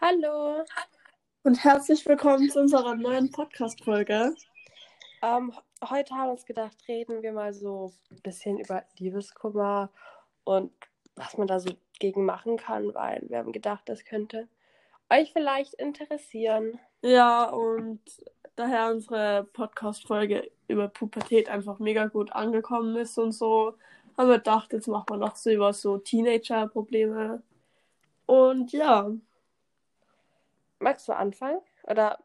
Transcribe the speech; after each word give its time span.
Hallo. 0.00 0.64
Und 1.42 1.64
herzlich 1.64 2.06
willkommen 2.06 2.48
zu 2.48 2.60
unserer 2.60 2.94
neuen 2.94 3.32
Podcast-Folge. 3.32 4.32
Ähm, 5.22 5.52
heute 5.82 6.14
haben 6.14 6.28
wir 6.28 6.32
uns 6.32 6.46
gedacht, 6.46 6.76
reden 6.86 7.20
wir 7.20 7.32
mal 7.32 7.52
so 7.52 7.92
ein 8.12 8.22
bisschen 8.22 8.60
über 8.60 8.84
Liebeskummer 8.98 9.90
und 10.44 10.70
was 11.16 11.36
man 11.36 11.48
da 11.48 11.58
so 11.58 11.72
gegen 11.98 12.24
machen 12.24 12.56
kann, 12.58 12.94
weil 12.94 13.24
wir 13.28 13.38
haben 13.38 13.50
gedacht, 13.50 13.88
das 13.88 14.04
könnte 14.04 14.46
euch 15.10 15.32
vielleicht 15.32 15.74
interessieren. 15.74 16.78
Ja, 17.02 17.50
und 17.50 18.00
daher 18.54 18.92
unsere 18.92 19.48
Podcast-Folge 19.52 20.48
über 20.68 20.86
Pubertät 20.86 21.48
einfach 21.48 21.80
mega 21.80 22.06
gut 22.06 22.30
angekommen 22.30 22.94
ist 22.94 23.18
und 23.18 23.32
so, 23.32 23.74
haben 24.16 24.28
wir 24.28 24.38
gedacht, 24.38 24.72
jetzt 24.72 24.86
machen 24.86 25.06
wir 25.08 25.16
noch 25.16 25.34
so 25.34 25.50
über 25.50 25.72
so 25.72 25.98
Teenager-Probleme. 25.98 27.42
Und 28.26 28.70
ja. 28.70 29.10
Magst 30.78 31.08
du 31.08 31.12
anfangen? 31.12 31.60
Oder 31.84 32.18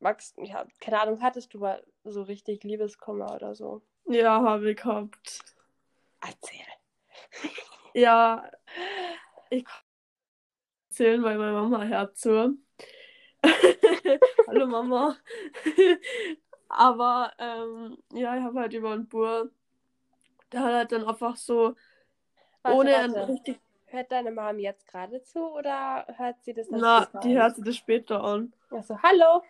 magst 0.00 0.36
du, 0.36 0.42
ja, 0.42 0.66
keine 0.80 1.00
Ahnung, 1.00 1.22
hattest 1.22 1.54
du 1.54 1.58
mal 1.58 1.84
so 2.04 2.22
richtig 2.22 2.64
Liebeskummer 2.64 3.34
oder 3.34 3.54
so? 3.54 3.82
Ja, 4.06 4.42
habe 4.42 4.72
ich 4.72 4.76
gehabt. 4.76 5.40
Erzähl. 6.20 6.66
Ja, 7.94 8.50
ich 9.50 9.64
kann 9.64 9.82
erzählen, 10.88 11.22
weil 11.22 11.38
meine 11.38 11.52
Mama 11.52 11.84
hört 11.84 12.16
zu. 12.16 12.58
Hallo 14.46 14.66
Mama. 14.66 15.16
Aber 16.68 17.32
ähm, 17.38 17.98
ja, 18.12 18.36
ich 18.36 18.42
habe 18.42 18.60
halt 18.60 18.72
über 18.72 18.92
einen 18.92 19.08
Bur, 19.08 19.50
der 20.52 20.60
hat 20.60 20.72
halt 20.72 20.92
dann 20.92 21.04
einfach 21.04 21.36
so 21.36 21.74
Warte, 22.62 22.78
ohne 22.78 22.92
warte. 22.92 23.18
ein 23.18 23.24
richtig. 23.24 23.60
Hört 23.92 24.10
deine 24.10 24.30
Mom 24.30 24.58
jetzt 24.58 24.86
gerade 24.88 25.22
zu 25.22 25.52
oder 25.52 26.06
hört 26.16 26.42
sie 26.42 26.54
das 26.54 26.66
dann 26.68 26.80
Na, 26.80 27.02
später 27.02 27.20
die 27.20 27.28
an? 27.28 27.42
hört 27.42 27.56
sich 27.56 27.64
das 27.64 27.76
später 27.76 28.24
an. 28.24 28.52
Achso, 28.70 28.96
hallo. 29.02 29.42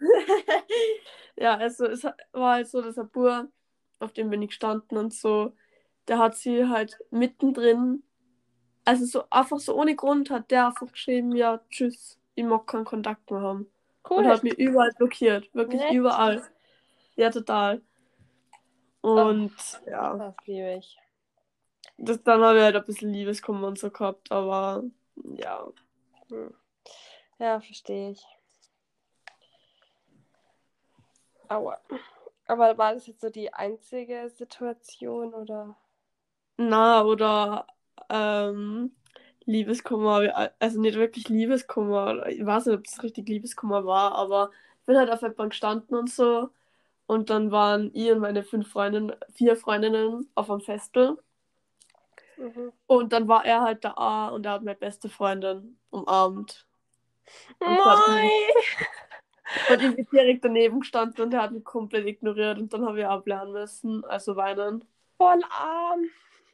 ja, 1.36 1.56
also 1.56 1.86
es 1.86 2.04
war 2.04 2.54
halt 2.56 2.68
so, 2.68 2.82
dass 2.82 2.96
der 2.96 3.04
Bur, 3.04 3.48
auf 4.00 4.12
dem 4.12 4.28
bin 4.28 4.42
ich 4.42 4.48
gestanden 4.48 4.98
und 4.98 5.14
so, 5.14 5.54
der 6.08 6.18
hat 6.18 6.36
sie 6.36 6.68
halt 6.68 6.98
mittendrin, 7.10 8.02
also 8.84 9.06
so 9.06 9.24
einfach 9.30 9.58
so 9.60 9.74
ohne 9.74 9.96
Grund 9.96 10.28
hat 10.28 10.50
der 10.50 10.66
einfach 10.66 10.92
geschrieben, 10.92 11.34
ja, 11.34 11.60
tschüss, 11.70 12.18
ich 12.34 12.44
mag 12.44 12.66
keinen 12.66 12.84
Kontakt 12.84 13.30
mehr 13.30 13.40
haben. 13.40 13.70
Cool. 14.10 14.18
Und 14.18 14.26
hat 14.26 14.42
mich 14.44 14.58
überall 14.58 14.92
blockiert, 14.98 15.48
wirklich 15.54 15.80
Nett. 15.80 15.94
überall. 15.94 16.42
Ja, 17.16 17.30
total. 17.30 17.80
Und 19.00 19.52
ja, 19.86 20.14
Das 20.16 20.34
liebe 20.46 20.74
ich. 20.74 20.98
Das, 21.98 22.22
dann 22.22 22.42
habe 22.42 22.58
ich 22.58 22.64
halt 22.64 22.76
ein 22.76 22.84
bisschen 22.84 23.12
Liebeskummer 23.12 23.68
und 23.68 23.78
so 23.78 23.90
gehabt, 23.90 24.30
aber 24.32 24.84
ja. 25.36 25.66
Hm. 26.28 26.54
Ja, 27.38 27.60
verstehe 27.60 28.12
ich. 28.12 28.24
Aua. 31.48 31.78
Aber 32.46 32.76
war 32.78 32.94
das 32.94 33.06
jetzt 33.06 33.20
so 33.20 33.30
die 33.30 33.52
einzige 33.52 34.28
Situation 34.30 35.34
oder? 35.34 35.76
Na, 36.56 37.02
oder 37.04 37.66
ähm, 38.08 38.94
Liebeskummer, 39.44 40.52
also 40.58 40.80
nicht 40.80 40.96
wirklich 40.96 41.28
Liebeskummer, 41.28 42.26
ich 42.28 42.44
weiß 42.44 42.66
nicht, 42.66 42.78
ob 42.78 42.86
es 42.86 43.02
richtig 43.02 43.28
Liebeskummer 43.28 43.84
war, 43.84 44.12
aber 44.14 44.50
ich 44.80 44.86
bin 44.86 44.96
halt 44.96 45.10
auf 45.10 45.20
der 45.20 45.30
Bank 45.30 45.50
gestanden 45.50 45.96
und 45.96 46.10
so. 46.10 46.50
Und 47.06 47.30
dann 47.30 47.52
waren 47.52 47.90
ich 47.94 48.10
und 48.12 48.20
meine 48.20 48.44
fünf 48.44 48.70
Freundinnen, 48.70 49.14
vier 49.34 49.56
Freundinnen 49.56 50.28
auf 50.34 50.50
einem 50.50 50.60
Festel. 50.62 51.18
Mhm. 52.36 52.72
Und 52.86 53.12
dann 53.12 53.28
war 53.28 53.44
er 53.44 53.62
halt 53.62 53.84
da 53.84 54.28
und 54.28 54.46
er 54.46 54.52
hat 54.52 54.62
meine 54.62 54.76
beste 54.76 55.08
Freundin 55.08 55.78
umarmt. 55.90 56.66
Und! 57.60 57.80
Und 59.70 59.82
ich 59.82 59.96
bin 59.96 60.06
direkt 60.12 60.44
daneben 60.44 60.80
gestanden 60.80 61.22
und 61.22 61.34
er 61.34 61.42
hat 61.42 61.52
mich 61.52 61.64
komplett 61.64 62.06
ignoriert 62.06 62.58
und 62.58 62.72
dann 62.72 62.86
habe 62.86 63.00
ich 63.00 63.06
ablernen 63.06 63.52
müssen, 63.52 64.04
also 64.04 64.36
weinen. 64.36 64.84
Voll 65.16 65.40
arm. 65.50 66.04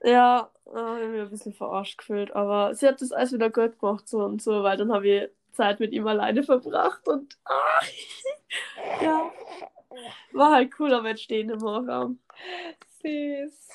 Ja, 0.03 0.50
äh, 0.66 0.71
ich 0.71 0.75
habe 0.77 1.09
mich 1.09 1.21
ein 1.21 1.31
bisschen 1.31 1.53
verarscht 1.53 1.99
gefühlt, 1.99 2.34
aber 2.34 2.75
sie 2.75 2.88
hat 2.88 3.00
das 3.00 3.12
alles 3.12 3.32
wieder 3.32 3.50
gut 3.50 3.78
gemacht 3.78 4.09
so 4.09 4.19
und 4.19 4.43
so, 4.43 4.62
weil 4.62 4.76
dann 4.76 4.93
habe 4.93 5.09
ich 5.09 5.31
Zeit 5.53 5.81
mit 5.81 5.93
ihm 5.93 6.06
alleine 6.06 6.43
verbracht 6.43 7.06
und 7.09 7.38
ah, 7.44 7.82
ja, 9.03 9.31
war 10.32 10.53
halt 10.53 10.72
cool, 10.78 10.94
aber 10.94 11.09
jetzt 11.10 11.22
stehen 11.22 11.50
im 11.50 11.62
Raum. 11.62 12.19
Süß. 13.03 13.69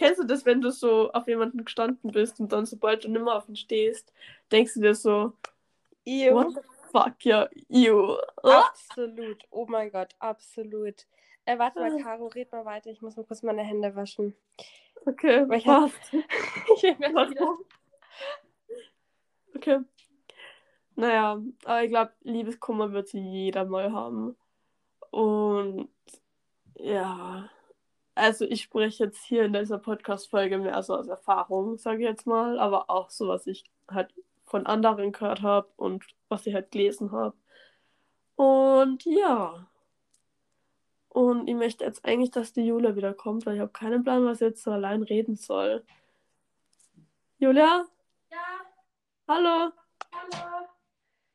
Kennst 0.00 0.18
du 0.18 0.24
das, 0.24 0.46
wenn 0.46 0.62
du 0.62 0.70
so 0.70 1.12
auf 1.12 1.28
jemanden 1.28 1.62
gestanden 1.62 2.10
bist 2.10 2.40
und 2.40 2.50
dann, 2.52 2.64
sobald 2.64 3.04
du 3.04 3.08
nimmer 3.10 3.36
auf 3.36 3.46
ihn 3.50 3.56
stehst, 3.56 4.14
denkst 4.50 4.72
du 4.72 4.80
dir 4.80 4.94
so, 4.94 5.34
Ew. 6.06 6.34
what 6.34 6.54
the 6.54 6.60
fuck, 6.90 7.22
ja, 7.22 7.50
ew. 7.68 8.16
Ah, 8.42 8.68
Absolut. 8.68 9.44
Oh 9.50 9.66
mein 9.68 9.92
Gott, 9.92 10.14
absolut. 10.18 11.06
Äh, 11.44 11.58
warte 11.58 11.80
mal, 11.80 12.02
Caro, 12.02 12.28
red 12.28 12.50
mal 12.50 12.64
weiter. 12.64 12.88
Ich 12.88 13.02
muss 13.02 13.14
mal 13.18 13.26
kurz 13.26 13.42
meine 13.42 13.60
Hände 13.62 13.94
waschen. 13.94 14.34
Okay, 15.04 15.40
Aber 15.40 15.56
ich 15.56 15.64
passt. 15.64 16.00
ich 16.76 16.96
bin 16.96 17.12
gleich 17.12 17.30
wieder-? 17.32 17.58
Okay. 19.54 19.80
Naja, 20.96 21.42
aber 21.66 21.84
ich 21.84 21.90
glaube, 21.90 22.12
Liebeskummer 22.22 22.92
wird 22.92 23.08
sie 23.08 23.20
jeder 23.20 23.66
mal 23.66 23.92
haben. 23.92 24.34
Und 25.10 25.90
ja, 26.76 27.50
also 28.20 28.44
ich 28.44 28.62
spreche 28.62 29.04
jetzt 29.04 29.24
hier 29.24 29.44
in 29.44 29.52
dieser 29.52 29.78
Podcast-Folge 29.78 30.58
mehr 30.58 30.82
so 30.82 30.94
aus 30.96 31.08
Erfahrung, 31.08 31.78
sage 31.78 32.02
ich 32.02 32.08
jetzt 32.08 32.26
mal, 32.26 32.58
aber 32.58 32.90
auch 32.90 33.10
so, 33.10 33.28
was 33.28 33.46
ich 33.46 33.64
halt 33.88 34.14
von 34.44 34.66
anderen 34.66 35.12
gehört 35.12 35.42
habe 35.42 35.68
und 35.76 36.04
was 36.28 36.46
ich 36.46 36.54
halt 36.54 36.70
gelesen 36.70 37.12
habe. 37.12 37.36
Und 38.36 39.04
ja. 39.04 39.66
Und 41.08 41.48
ich 41.48 41.54
möchte 41.54 41.84
jetzt 41.84 42.04
eigentlich, 42.04 42.30
dass 42.30 42.52
die 42.52 42.66
Julia 42.66 42.94
wieder 42.94 43.14
kommt, 43.14 43.46
weil 43.46 43.54
ich 43.56 43.60
habe 43.60 43.72
keinen 43.72 44.04
Plan, 44.04 44.24
was 44.24 44.40
ich 44.40 44.48
jetzt 44.48 44.62
so 44.62 44.70
allein 44.70 45.02
reden 45.02 45.36
soll. 45.36 45.84
Julia? 47.38 47.86
Ja, 48.30 48.38
Hallo? 49.26 49.72
hallo. 50.12 50.68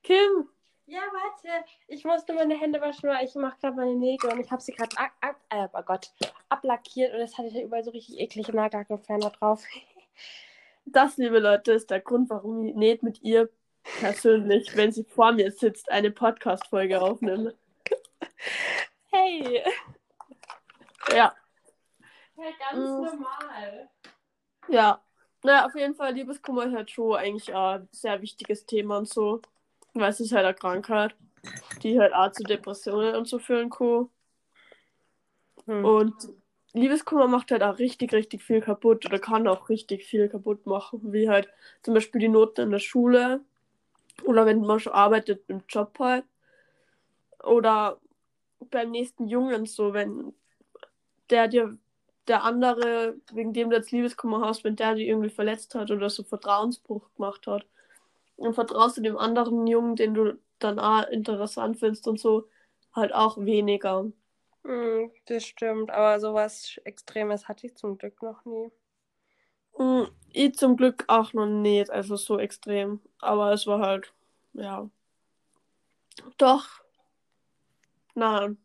Kim? 0.04 0.55
Ja, 0.88 1.00
warte. 1.12 1.66
Ich 1.88 2.06
musste 2.06 2.34
meine 2.34 2.56
Hände 2.60 2.80
waschen, 2.80 3.10
weil 3.10 3.26
ich 3.26 3.34
mache 3.36 3.58
gerade 3.60 3.76
meine 3.76 3.96
Nägel 3.96 4.32
und 4.32 4.40
ich 4.40 4.52
habe 4.52 4.62
sie 4.62 4.72
gerade 4.74 4.96
ab, 4.98 5.12
ab, 5.22 5.36
äh, 5.50 5.68
oh 5.74 5.82
Gott, 5.82 6.12
ablackiert 6.50 7.14
und 7.14 7.20
jetzt 7.20 7.38
hatte 7.38 7.48
ich 7.48 7.56
ja 7.56 7.64
überall 7.64 7.84
so 7.84 7.92
richtig 7.92 8.20
eklige 8.20 8.56
Nagellackentferner 8.56 9.32
drauf. 9.32 9.64
Das, 10.88 11.18
liebe 11.18 11.40
Leute, 11.40 11.72
ist 11.72 11.90
der 11.90 12.00
Grund, 12.00 12.30
warum 12.30 12.64
ich 12.64 12.76
nicht 12.76 13.02
mit 13.02 13.20
ihr 13.24 13.50
persönlich, 14.00 14.78
wenn 14.78 14.92
sie 14.92 15.04
vor 15.04 15.32
mir 15.32 15.52
sitzt, 15.52 15.90
eine 15.90 16.12
Podcast-Folge 16.12 17.02
aufnehme. 17.02 17.56
Hey. 19.12 19.64
Ja, 21.10 21.34
Ja, 22.38 22.44
ganz 22.60 22.78
Mm. 22.90 23.04
normal. 23.04 23.90
ja. 24.68 25.02
Naja, 25.42 25.66
auf 25.66 25.76
jeden 25.76 25.96
Fall, 25.96 26.14
Liebeskummer 26.14 26.66
ist 26.66 26.76
halt 26.76 26.92
schon 26.92 27.16
eigentlich 27.16 27.54
ein 27.54 27.88
sehr 27.92 28.22
wichtiges 28.22 28.66
Thema 28.68 28.98
und 29.00 29.08
so. 29.10 29.42
Weil 29.96 30.10
es 30.10 30.20
ist 30.20 30.34
halt 30.34 30.46
eine 30.46 30.54
Krankheit, 30.54 31.16
die 31.82 32.00
halt 32.00 32.14
auch 32.14 32.32
zu 32.32 32.44
Depressionen 32.44 33.16
und 33.16 33.28
so 33.28 33.40
führen 33.40 33.70
kann. 33.70 34.10
Hm. 35.66 35.86
Und 35.86 36.14
Liebeskummer 36.74 37.28
macht 37.28 37.52
halt 37.52 37.64
auch 37.64 37.80
richtig, 37.80 38.14
richtig 38.14 38.44
viel 38.44 38.60
kaputt 38.60 39.06
oder 39.06 39.18
kann 39.18 39.48
auch 39.48 39.70
richtig 39.70 40.04
viel 40.04 40.28
kaputt 40.28 40.66
machen, 40.66 41.14
wie 41.14 41.30
halt 41.30 41.48
zum 41.82 41.94
Beispiel 41.94 42.20
die 42.20 42.28
Noten 42.28 42.62
in 42.62 42.72
der 42.72 42.80
Schule 42.80 43.40
oder 44.24 44.46
wenn 44.46 44.60
man 44.62 44.80
schon 44.80 44.94
arbeitet 44.94 45.44
im 45.48 45.64
Job 45.70 45.98
halt. 46.00 46.26
Oder 47.42 48.00
beim 48.72 48.92
nächsten 48.92 49.28
Jungen 49.28 49.66
so, 49.66 49.94
wenn 49.94 50.34
der 51.30 51.48
dir, 51.48 51.78
der 52.28 52.44
andere, 52.44 53.16
wegen 53.32 53.54
dem 53.54 53.70
du 53.70 53.78
jetzt 53.78 53.92
Liebeskummer 53.92 54.42
hast, 54.42 54.64
wenn 54.64 54.76
der 54.76 54.96
dich 54.96 55.08
irgendwie 55.08 55.30
verletzt 55.30 55.76
hat 55.76 55.92
oder 55.92 56.10
so 56.10 56.24
Vertrauensbruch 56.24 57.08
gemacht 57.16 57.48
hat. 57.48 57.66
Und 58.36 58.54
vertraust 58.54 58.98
du 58.98 59.02
dem 59.02 59.18
anderen 59.18 59.66
Jungen, 59.68 59.96
den 59.96 60.14
du 60.14 60.40
dann 60.60 60.80
auch 60.80 61.08
interessant 61.08 61.80
findest 61.80 62.08
und 62.08 62.20
so, 62.20 62.48
halt 62.94 63.14
auch 63.14 63.38
weniger. 63.38 64.06
Hm, 64.64 65.12
das 65.26 65.46
stimmt, 65.46 65.92
aber 65.92 66.20
sowas 66.20 66.80
Extremes 66.86 67.48
hatte 67.48 67.68
ich 67.68 67.76
zum 67.76 67.98
Glück 67.98 68.22
noch 68.22 68.44
nie. 68.46 68.72
Mm, 69.78 70.06
Ich 70.34 70.56
zum 70.56 70.76
Glück 70.76 71.06
auch 71.08 71.34
noch 71.34 71.46
nicht, 71.46 71.90
also 71.90 72.16
so 72.18 72.40
extrem. 72.40 73.00
Aber 73.20 73.54
es 73.54 73.68
war 73.68 73.80
halt, 73.80 74.14
ja. 74.54 74.90
Doch. 76.38 76.66
Nein. 78.16 78.58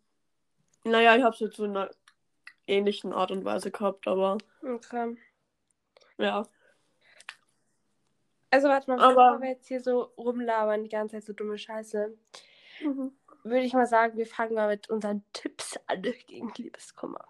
Naja, 0.85 1.17
ich 1.17 1.23
habe 1.23 1.35
es 1.35 1.41
jetzt 1.41 1.57
so 1.57 1.65
in 1.65 1.77
einer 1.77 1.91
ähnlichen 2.67 3.13
Art 3.13 3.31
und 3.31 3.45
Weise 3.45 3.71
gehabt, 3.71 4.09
aber 4.09 4.39
Okay. 4.63 5.17
ja. 6.19 6.47
Also 8.51 8.69
warte 8.69 8.91
mal, 8.91 8.97
bevor 8.97 9.41
wir 9.41 9.51
jetzt 9.51 9.69
hier 9.69 9.81
so 9.81 10.13
rumlabern, 10.17 10.83
die 10.83 10.91
ganze 10.91 11.17
Zeit 11.17 11.25
so 11.25 11.33
dumme 11.33 11.57
Scheiße, 11.57 12.17
würde 13.45 13.65
ich 13.65 13.73
mal 13.73 13.87
sagen, 13.87 14.17
wir 14.17 14.27
fangen 14.27 14.55
mal 14.55 14.69
mit 14.69 14.91
unseren 14.91 15.25
Tipps 15.33 15.79
an 15.87 16.03
gegen 16.27 16.53
Liebeskummer. 16.57 17.25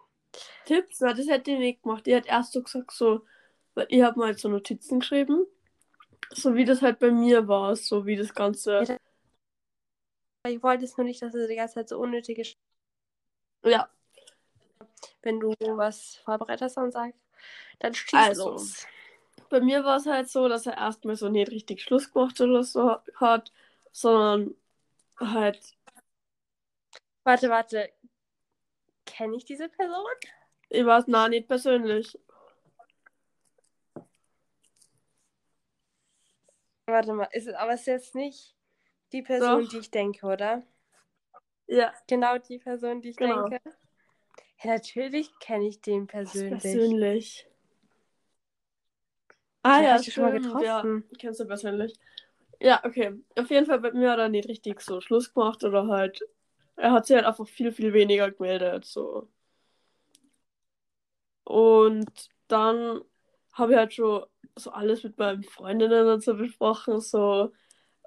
Tipps, 0.65 1.01
na, 1.01 1.13
das 1.13 1.29
hätte 1.29 1.51
ich 1.51 1.59
nicht 1.59 1.83
gemacht. 1.83 2.07
Ich 2.07 2.15
hätte 2.15 2.29
erst 2.29 2.53
so 2.53 2.63
gesagt, 2.63 2.93
so, 2.93 3.27
weil 3.75 3.87
ich 3.91 4.03
habe 4.03 4.19
mal 4.19 4.37
so 4.37 4.49
Notizen 4.49 5.01
geschrieben 5.01 5.47
So 6.33 6.55
wie 6.55 6.65
das 6.65 6.83
halt 6.83 6.99
bei 6.99 7.11
mir 7.11 7.49
war, 7.49 7.77
so 7.77 8.07
wie 8.07 8.17
das 8.17 8.33
Ganze. 8.35 8.83
Ja, 8.83 8.97
Ich 10.51 10.63
wollte 10.63 10.85
es 10.85 10.97
nur 10.97 11.05
nicht, 11.05 11.21
dass 11.23 11.33
du 11.33 11.47
die 11.47 11.57
ganze 11.57 11.75
Zeit 11.75 11.89
so 11.89 11.99
unnötige. 11.99 12.45
Sch 12.45 12.57
Ja, 13.65 13.91
Wenn 15.23 15.41
du 15.41 15.55
was 15.61 16.17
vorbereitet 16.25 16.63
hast, 16.63 16.77
dann 16.77 16.91
sag, 16.91 17.15
dann 17.79 17.95
schieß 17.95 18.15
Also. 18.15 18.51
los. 18.51 18.87
Bei 19.51 19.61
mir 19.61 19.85
war 19.85 19.97
es 19.99 20.07
halt 20.07 20.31
so, 20.31 20.49
dass 20.49 20.65
er 20.67 20.79
erstmal 20.79 21.17
so 21.17 21.29
nicht 21.29 21.51
richtig 21.51 21.83
Schluss 21.83 22.11
gemacht 22.13 22.41
oder 22.41 22.63
so 22.65 22.97
hat, 23.17 23.53
sondern 23.93 24.55
halt, 25.19 25.77
Warte, 27.25 27.51
warte. 27.51 27.93
Kenne 29.05 29.37
ich 29.37 29.45
diese 29.45 29.69
Person? 29.69 30.07
ich 30.71 30.87
weiß, 30.87 31.05
na, 31.09 31.29
nicht 31.29 31.49
persönlich. 31.49 32.19
Warte 36.87 37.13
mal, 37.13 37.29
ist 37.33 37.47
es, 37.47 37.55
aber 37.55 37.73
es 37.73 37.81
ist 37.81 37.87
jetzt 37.87 38.15
nicht 38.15 38.57
die 39.13 39.23
Person, 39.23 39.63
Doch. 39.63 39.69
die 39.69 39.79
ich 39.79 39.91
denke, 39.91 40.27
oder? 40.27 40.63
Ja, 41.67 41.93
Genau 42.09 42.39
die 42.39 42.59
Person, 42.59 43.01
die 43.01 43.11
ich 43.11 43.17
Genau. 43.17 43.49
denke. 43.49 43.61
Ja, 44.63 44.73
natürlich 44.75 45.31
kenne 45.39 45.69
ich 45.69 45.81
den 45.81 46.09
was 46.13 46.33
persönlich. 46.33 47.47
Ah 49.63 49.83
ja, 49.83 49.93
hast 49.93 50.07
du 50.07 50.11
schon 50.11 50.25
mal 50.25 50.39
stimmt, 50.39 50.63
ja, 50.63 50.81
getroffen. 50.83 51.05
kennst 51.19 51.41
du 51.41 51.45
persönlich. 51.47 51.95
Ja, 52.61 52.81
okay. 52.85 53.13
Auf 53.37 53.51
jeden 53.51 53.67
Fall 53.67 53.81
bei 53.81 53.93
mir 53.93 54.11
hat 54.11 54.19
er 54.19 54.29
nicht 54.29 54.49
richtig 54.49 54.81
so 54.81 55.01
Schluss 55.01 55.33
gemacht 55.33 55.65
oder 55.65 55.87
halt, 55.89 56.23
er 56.77 56.93
hat 56.93 57.07
sich 57.07 57.17
halt 57.17 57.27
einfach 57.27 57.47
viel, 57.49 57.73
viel 57.73 57.93
weniger 57.93 58.31
gemeldet, 58.31 58.85
so. 58.85 59.29
Und 61.45 62.09
dann 62.49 63.01
habe 63.53 63.73
ich 63.73 63.79
halt 63.79 63.95
schon 63.95 64.25
so 64.57 64.71
alles 64.71 65.03
mit 65.05 65.19
meinen 65.19 65.43
Freundinnen 65.43 66.07
und 66.09 66.23
so 66.23 66.35
besprochen, 66.37 67.01
so. 67.01 67.53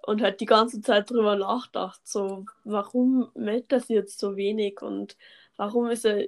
Und 0.06 0.22
halt 0.22 0.42
die 0.42 0.46
ganze 0.46 0.82
Zeit 0.82 1.10
drüber 1.12 1.36
nachgedacht, 1.38 2.02
so, 2.08 2.46
warum 2.66 3.32
meldet 3.36 3.72
er 3.72 3.80
sich 3.82 3.90
jetzt 3.90 4.20
so 4.20 4.36
wenig 4.36 4.82
und 4.82 5.18
warum 5.58 5.88
ist 5.90 6.06
er, 6.06 6.28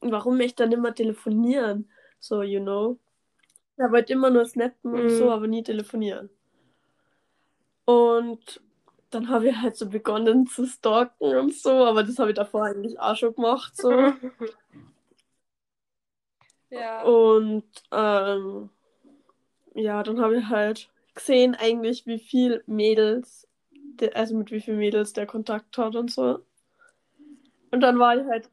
warum 0.00 0.38
möchte 0.38 0.64
er 0.64 0.68
nicht 0.68 0.80
mehr 0.80 0.94
telefonieren, 0.94 1.90
so, 2.20 2.42
you 2.42 2.60
know. 2.60 2.98
Er 3.78 3.90
wollte 3.92 4.12
immer 4.12 4.30
nur 4.30 4.44
snappen 4.44 4.92
und 4.92 5.04
Mhm. 5.04 5.10
so, 5.10 5.30
aber 5.30 5.46
nie 5.46 5.62
telefonieren. 5.62 6.28
Und 7.86 8.60
dann 9.10 9.28
habe 9.30 9.48
ich 9.48 9.56
halt 9.56 9.76
so 9.76 9.88
begonnen 9.88 10.46
zu 10.46 10.66
stalken 10.66 11.34
und 11.36 11.54
so, 11.54 11.70
aber 11.70 12.02
das 12.02 12.18
habe 12.18 12.30
ich 12.30 12.36
davor 12.36 12.64
eigentlich 12.66 13.00
auch 13.00 13.16
schon 13.16 13.34
gemacht, 13.34 13.74
so. 13.76 13.90
ja. 16.70 17.02
Und 17.04 17.64
ähm, 17.90 18.68
ja, 19.74 20.02
dann 20.02 20.20
habe 20.20 20.38
ich 20.38 20.44
halt 20.46 20.90
gesehen 21.14 21.54
eigentlich, 21.54 22.06
wie 22.06 22.18
viel 22.18 22.62
Mädels, 22.66 23.48
der, 23.72 24.16
also 24.16 24.36
mit 24.36 24.50
wie 24.50 24.60
vielen 24.60 24.78
Mädels 24.78 25.12
der 25.14 25.26
Kontakt 25.26 25.78
hat 25.78 25.96
und 25.96 26.10
so. 26.10 26.40
Und 27.70 27.80
dann 27.80 27.98
war 27.98 28.16
ich 28.16 28.26
halt 28.26 28.50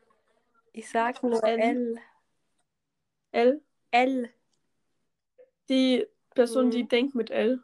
Ich 0.73 0.89
sag 0.89 1.21
nur. 1.23 1.43
L. 1.43 1.97
L, 3.33 3.61
L. 3.91 4.29
die 5.69 6.05
Person, 6.33 6.67
Mhm. 6.67 6.71
die 6.71 6.87
denkt 6.87 7.15
mit 7.15 7.31
L. 7.31 7.61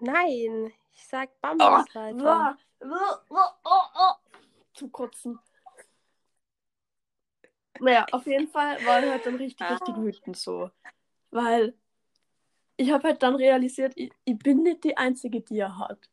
Nein, 0.00 0.72
ich 0.94 1.06
sag 1.06 1.28
Oh, 1.30 1.36
Bambus 1.40 1.94
weiter. 1.94 2.24
Wah, 2.24 2.58
wah, 2.80 3.22
wah, 3.28 3.58
oh, 3.64 3.82
oh. 3.98 4.14
Zum 4.74 4.92
Kotzen. 4.92 5.38
Naja, 7.80 8.06
auf 8.12 8.26
jeden 8.26 8.48
Fall 8.48 8.84
war 8.86 9.02
ich 9.02 9.10
halt 9.10 9.26
dann 9.26 9.36
richtig, 9.36 9.68
richtig 9.70 9.94
Ah. 9.94 10.00
wütend 10.02 10.36
so. 10.36 10.70
Weil 11.30 11.74
ich 12.76 12.90
habe 12.90 13.08
halt 13.08 13.22
dann 13.22 13.34
realisiert, 13.34 13.92
ich, 13.96 14.12
ich 14.24 14.38
bin 14.38 14.62
nicht 14.62 14.84
die 14.84 14.96
Einzige, 14.96 15.40
die 15.40 15.58
er 15.58 15.78
hat. 15.78 16.08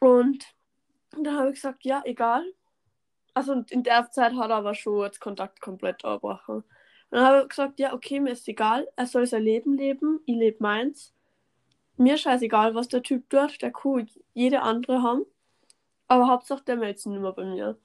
Und 0.00 0.44
dann 1.10 1.36
habe 1.36 1.48
ich 1.48 1.54
gesagt, 1.56 1.84
ja, 1.84 2.02
egal. 2.04 2.44
Also 3.34 3.64
in 3.70 3.82
der 3.82 4.10
Zeit 4.10 4.34
hat 4.34 4.50
er 4.50 4.56
aber 4.56 4.74
schon 4.74 5.02
jetzt 5.04 5.20
Kontakt 5.20 5.60
komplett 5.60 6.04
abgebrochen. 6.04 6.64
Und 7.10 7.18
dann 7.18 7.26
habe 7.26 7.42
ich 7.42 7.48
gesagt, 7.48 7.78
ja, 7.80 7.94
okay, 7.94 8.20
mir 8.20 8.32
ist 8.32 8.48
egal. 8.48 8.88
Er 8.96 9.06
soll 9.06 9.26
sein 9.26 9.42
Leben 9.42 9.76
leben. 9.76 10.20
Ich 10.26 10.36
lebe 10.36 10.62
meins. 10.62 11.14
Mir 11.96 12.16
scheißegal, 12.18 12.74
was 12.74 12.88
der 12.88 13.02
Typ 13.02 13.28
tut. 13.30 13.60
Der 13.62 13.72
kann 13.72 14.08
jede 14.34 14.62
andere 14.62 15.02
haben. 15.02 15.24
Aber 16.06 16.28
Hauptsache, 16.28 16.64
der 16.64 16.76
meldet 16.76 16.98
sich 16.98 17.06
nicht 17.12 17.20
mehr 17.20 17.32
bei 17.32 17.44
mir. 17.44 17.78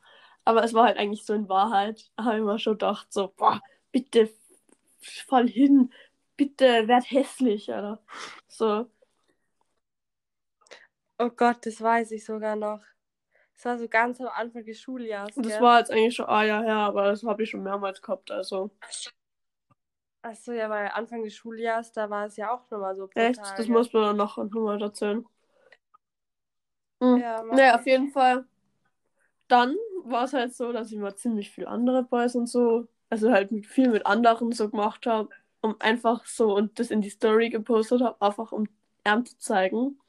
Aber 0.46 0.64
es 0.64 0.74
war 0.74 0.86
halt 0.86 0.98
eigentlich 0.98 1.25
so 1.25 1.34
in 1.34 1.50
Wahrheit, 1.50 2.12
habe 2.20 2.38
ich 2.38 2.44
mir 2.44 2.60
schon 2.60 2.74
gedacht, 2.74 3.12
so, 3.14 3.34
boah, 3.36 3.62
bitte 3.92 4.30
fall 5.02 5.48
hin. 5.48 5.94
Bitte 6.38 6.88
werd 6.88 7.10
hässlich, 7.12 7.72
Alter. 7.74 8.04
So. 8.48 8.90
Oh 11.20 11.30
Gott, 11.30 11.66
das 11.66 11.80
weiß 11.81 12.12
ich 12.12 12.25
sogar 12.25 12.56
noch. 12.56 12.81
Das 13.63 13.71
war 13.71 13.80
so 13.80 13.88
ganz 13.88 14.19
am 14.19 14.27
Anfang 14.27 14.65
des 14.65 14.81
Schuljahres. 14.81 15.38
Und 15.38 15.45
das 15.45 15.54
gell? 15.54 15.62
war 15.62 15.80
jetzt 15.80 15.89
eigentlich 15.89 16.15
schon 16.15 16.25
ein 16.25 16.48
Jahr 16.50 16.63
her, 16.63 16.75
aber 16.75 17.06
das 17.06 17.24
habe 17.24 17.44
ich 17.44 17.50
schon 17.50 17.63
mehrmals 17.63 18.01
gehabt, 18.01 18.30
also. 18.30 18.71
Achso, 20.21 20.51
ja, 20.51 20.69
weil 20.69 20.89
Anfang 20.89 21.24
des 21.24 21.33
Schuljahres, 21.33 21.94
da 21.94 22.10
war 22.10 22.25
es 22.25 22.36
ja 22.36 22.54
auch 22.54 22.69
nochmal 22.69 22.94
so. 22.98 23.10
Echt? 23.15 23.39
Das 23.39 23.56
gell? 23.56 23.69
muss 23.69 23.94
man 23.94 24.04
dann 24.04 24.18
noch 24.18 24.36
nochmal 24.36 24.81
erzählen. 24.81 25.25
Mhm. 27.00 27.18
Ja, 27.18 27.42
naja, 27.44 27.75
auf 27.75 27.86
jeden 27.86 28.12
Fall. 28.12 28.45
Dann 29.48 29.77
war 30.04 30.25
es 30.25 30.33
halt 30.33 30.54
so, 30.54 30.74
dass 30.74 30.92
ich 30.92 30.98
mal 30.98 31.15
ziemlich 31.15 31.50
viel 31.50 31.65
andere 31.65 32.04
Boys 32.04 32.36
und 32.36 32.48
so, 32.48 32.89
also 33.10 33.31
halt 33.31 33.50
viel 33.65 33.92
mit 33.92 34.06
anderen 34.06 34.51
so 34.51 34.69
gemacht 34.69 35.06
habe, 35.06 35.30
um 35.62 35.80
einfach 35.80 36.25
so 36.25 36.54
und 36.54 36.80
das 36.80 36.92
in 36.92 37.00
die 37.00 37.10
Story 37.10 37.50
gepostet 37.50 38.01
habe, 38.01 38.21
einfach 38.21 38.51
um 38.51 38.68
ihm 39.07 39.25
zu 39.25 39.38
zeigen, 39.38 40.01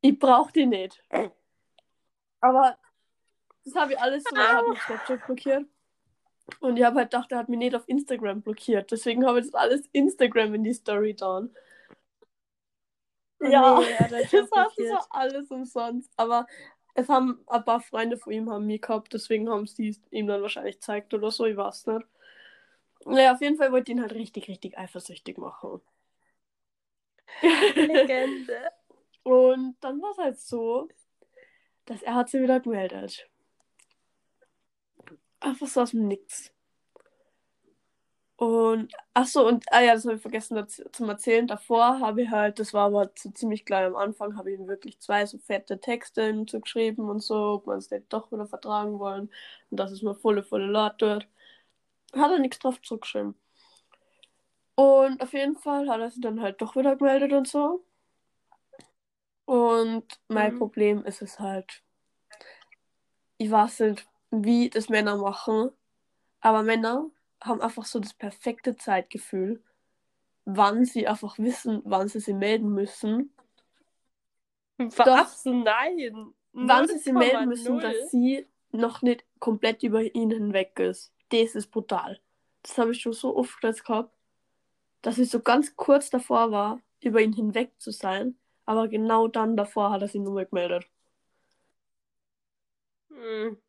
ich 0.00 0.18
brauche 0.18 0.52
die 0.52 0.66
nicht. 0.66 1.04
Aber 2.40 2.76
das 3.64 3.74
habe 3.74 3.92
ich 3.92 4.00
alles 4.00 4.24
so, 4.24 4.34
er 4.36 4.52
hat 4.54 4.68
mich 4.68 4.80
Snapchat 4.80 5.26
blockiert. 5.26 5.66
Und 6.60 6.76
ich 6.76 6.84
habe 6.84 6.96
halt 6.96 7.10
gedacht, 7.10 7.30
er 7.30 7.38
hat 7.38 7.48
mich 7.48 7.58
nicht 7.58 7.74
auf 7.74 7.88
Instagram 7.88 8.42
blockiert. 8.42 8.90
Deswegen 8.90 9.24
habe 9.26 9.38
ich 9.38 9.46
das 9.46 9.54
alles 9.54 9.86
Instagram 9.92 10.54
in 10.54 10.64
die 10.64 10.74
Story 10.74 11.14
down. 11.14 11.54
Ja, 13.40 13.80
nee, 13.80 13.86
das 14.32 14.50
war 14.50 14.70
so 14.76 14.98
alles 15.10 15.50
umsonst. 15.50 16.10
Aber 16.16 16.46
es 16.94 17.08
haben 17.08 17.42
ein 17.46 17.64
paar 17.64 17.80
Freunde 17.80 18.16
von 18.16 18.32
ihm 18.32 18.50
haben 18.50 18.66
mich 18.66 18.82
gehabt, 18.82 19.12
deswegen 19.12 19.48
haben 19.48 19.66
sie 19.66 19.90
es 19.90 20.00
ihm 20.10 20.26
dann 20.26 20.42
wahrscheinlich 20.42 20.76
gezeigt 20.76 21.14
oder 21.14 21.30
so, 21.30 21.46
ich 21.46 21.56
weiß 21.56 21.86
nicht. 21.86 22.06
Naja, 23.06 23.32
auf 23.32 23.40
jeden 23.40 23.56
Fall 23.56 23.72
wollte 23.72 23.90
ich 23.90 23.96
ihn 23.96 24.02
halt 24.02 24.12
richtig, 24.12 24.48
richtig 24.48 24.76
eifersüchtig 24.76 25.38
machen. 25.38 25.80
Legende. 27.42 28.70
Und 29.22 29.76
dann 29.80 30.02
war 30.02 30.10
es 30.12 30.18
halt 30.18 30.40
so, 30.40 30.88
dass 31.90 32.02
er 32.02 32.14
hat 32.14 32.28
sich 32.28 32.40
wieder 32.40 32.60
gemeldet. 32.60 33.28
Einfach 35.40 35.66
so 35.66 35.80
aus 35.80 35.90
dem 35.90 36.06
Nix. 36.06 36.52
Und, 38.36 38.92
ach 39.12 39.26
so, 39.26 39.46
und, 39.46 39.64
ah 39.72 39.80
ja, 39.80 39.94
das 39.94 40.04
habe 40.04 40.14
ich 40.14 40.22
vergessen 40.22 40.64
zum 40.92 41.08
Erzählen. 41.08 41.48
Davor 41.48 41.98
habe 41.98 42.22
ich 42.22 42.30
halt, 42.30 42.60
das 42.60 42.72
war 42.72 42.86
aber 42.86 43.10
so 43.16 43.30
ziemlich 43.30 43.64
gleich 43.64 43.86
am 43.86 43.96
Anfang, 43.96 44.36
habe 44.36 44.52
ich 44.52 44.58
ihm 44.60 44.68
wirklich 44.68 45.00
zwei 45.00 45.26
so 45.26 45.38
fette 45.38 45.80
Texte 45.80 46.46
zugeschrieben 46.46 47.10
und 47.10 47.20
so, 47.24 47.54
ob 47.54 47.66
wir 47.66 47.74
uns 47.74 47.90
nicht 47.90 48.04
doch 48.12 48.30
wieder 48.30 48.46
vertragen 48.46 49.00
wollen 49.00 49.28
und 49.70 49.80
dass 49.80 49.90
es 49.90 50.02
mir 50.02 50.14
volle, 50.14 50.44
volle 50.44 50.66
laut 50.66 51.00
wird. 51.00 51.26
Hat 52.14 52.30
er 52.30 52.38
nichts 52.38 52.60
drauf 52.60 52.80
zurückgeschrieben. 52.82 53.34
Und 54.76 55.20
auf 55.22 55.32
jeden 55.32 55.56
Fall 55.56 55.88
hat 55.88 56.00
er 56.00 56.10
sich 56.10 56.20
dann 56.20 56.40
halt 56.40 56.62
doch 56.62 56.76
wieder 56.76 56.94
gemeldet 56.96 57.32
und 57.32 57.48
so. 57.48 57.84
Und 59.50 60.04
mein 60.28 60.54
Mhm. 60.54 60.58
Problem 60.58 61.04
ist 61.04 61.22
es 61.22 61.40
halt, 61.40 61.82
ich 63.36 63.50
weiß 63.50 63.80
nicht, 63.80 64.08
wie 64.30 64.70
das 64.70 64.88
Männer 64.88 65.16
machen, 65.16 65.70
aber 66.40 66.62
Männer 66.62 67.10
haben 67.42 67.60
einfach 67.60 67.84
so 67.84 67.98
das 67.98 68.14
perfekte 68.14 68.76
Zeitgefühl, 68.76 69.60
wann 70.44 70.84
sie 70.84 71.08
einfach 71.08 71.36
wissen, 71.40 71.82
wann 71.84 72.06
sie 72.06 72.20
sich 72.20 72.36
melden 72.36 72.72
müssen, 72.72 73.34
Was? 74.78 75.44
Nein. 75.44 76.32
wann 76.52 76.86
sie 76.86 76.98
sich 76.98 77.12
melden 77.12 77.48
müssen, 77.48 77.80
0,0. 77.80 77.80
dass 77.80 78.10
sie 78.12 78.46
noch 78.70 79.02
nicht 79.02 79.24
komplett 79.40 79.82
über 79.82 80.02
ihn 80.14 80.30
hinweg 80.30 80.78
ist. 80.78 81.12
Das 81.30 81.56
ist 81.56 81.72
brutal. 81.72 82.20
Das 82.62 82.78
habe 82.78 82.92
ich 82.92 83.00
schon 83.02 83.14
so 83.14 83.36
oft 83.36 83.60
gehabt, 83.60 84.14
dass 85.02 85.18
ich 85.18 85.28
so 85.28 85.40
ganz 85.40 85.74
kurz 85.74 86.08
davor 86.08 86.52
war, 86.52 86.80
über 87.02 87.20
ihn 87.20 87.32
hinweg 87.32 87.72
zu 87.78 87.90
sein, 87.90 88.36
aber 88.70 88.86
genau 88.86 89.26
dann 89.26 89.56
davor 89.56 89.90
hat 89.90 90.00
er 90.00 90.06
sich 90.06 90.20
nur 90.20 90.44
gemeldet. 90.44 90.88
Hm. 93.08 93.60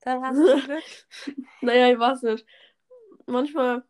Dann 0.00 0.22
hast 0.22 0.36
du 0.36 0.60
Glück. 0.66 0.84
Naja, 1.62 1.90
ich 1.90 1.98
weiß 1.98 2.20
nicht. 2.24 2.44
Manchmal, 3.24 3.82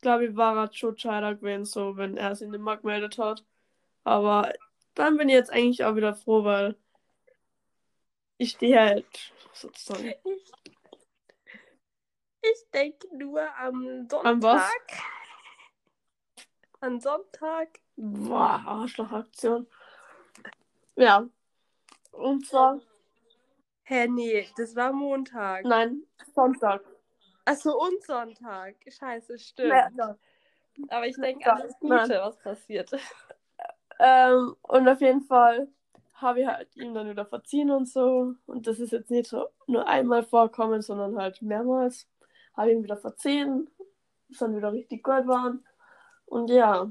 glaube 0.00 0.26
ich, 0.26 0.34
war 0.34 0.56
er 0.56 0.72
schon 0.72 0.94
gescheiter 0.94 1.36
gewesen, 1.36 1.64
so, 1.64 1.96
wenn 1.96 2.16
er 2.16 2.34
sich 2.34 2.48
nicht 2.48 2.58
mehr 2.60 2.76
gemeldet 2.76 3.16
hat. 3.18 3.44
Aber 4.02 4.52
dann 4.94 5.16
bin 5.16 5.28
ich 5.28 5.36
jetzt 5.36 5.52
eigentlich 5.52 5.84
auch 5.84 5.94
wieder 5.94 6.16
froh, 6.16 6.42
weil 6.42 6.76
ich 8.38 8.50
stehe 8.50 8.80
halt 8.80 9.32
sozusagen. 9.52 10.12
Ich 12.42 12.68
denke 12.72 13.16
nur 13.16 13.42
am 13.58 14.08
Sonntag. 14.08 14.24
Am 14.24 14.42
was? 14.42 14.72
An 16.80 17.00
Sonntag? 17.00 17.83
Boah, 17.96 18.62
Arschlochaktion. 18.66 19.66
Ja. 20.96 21.26
Und 22.12 22.46
zwar. 22.46 22.80
Hä, 23.84 24.08
nee, 24.08 24.48
das 24.56 24.74
war 24.74 24.92
Montag. 24.92 25.64
Nein, 25.64 26.02
Sonntag. 26.34 26.82
Achso, 27.44 27.72
und 27.78 28.02
Sonntag. 28.02 28.76
Scheiße, 28.88 29.38
stimmt. 29.38 29.96
Ja. 29.96 30.16
Aber 30.88 31.06
ich 31.06 31.16
denke, 31.16 31.44
Ja, 31.44 31.54
alles 31.54 31.78
Gute, 31.78 31.94
nein. 31.94 32.10
was 32.10 32.36
passiert. 32.38 32.90
Ähm, 34.00 34.56
und 34.62 34.88
auf 34.88 35.00
jeden 35.00 35.22
Fall 35.22 35.68
habe 36.14 36.40
ich 36.40 36.46
halt 36.46 36.74
ihm 36.76 36.94
dann 36.94 37.08
wieder 37.08 37.26
verziehen 37.26 37.70
und 37.70 37.86
so. 37.88 38.34
Und 38.46 38.66
das 38.66 38.80
ist 38.80 38.92
jetzt 38.92 39.10
nicht 39.10 39.28
so 39.28 39.48
nur 39.66 39.86
einmal 39.86 40.22
vorkommen, 40.24 40.82
sondern 40.82 41.16
halt 41.16 41.42
mehrmals. 41.42 42.08
Habe 42.56 42.72
ihm 42.72 42.82
wieder 42.82 42.96
verziehen, 42.96 43.68
bis 44.28 44.38
dann 44.38 44.56
wieder 44.56 44.72
richtig 44.72 45.02
gut 45.02 45.26
waren. 45.26 45.64
Und 46.26 46.50
ja, 46.50 46.88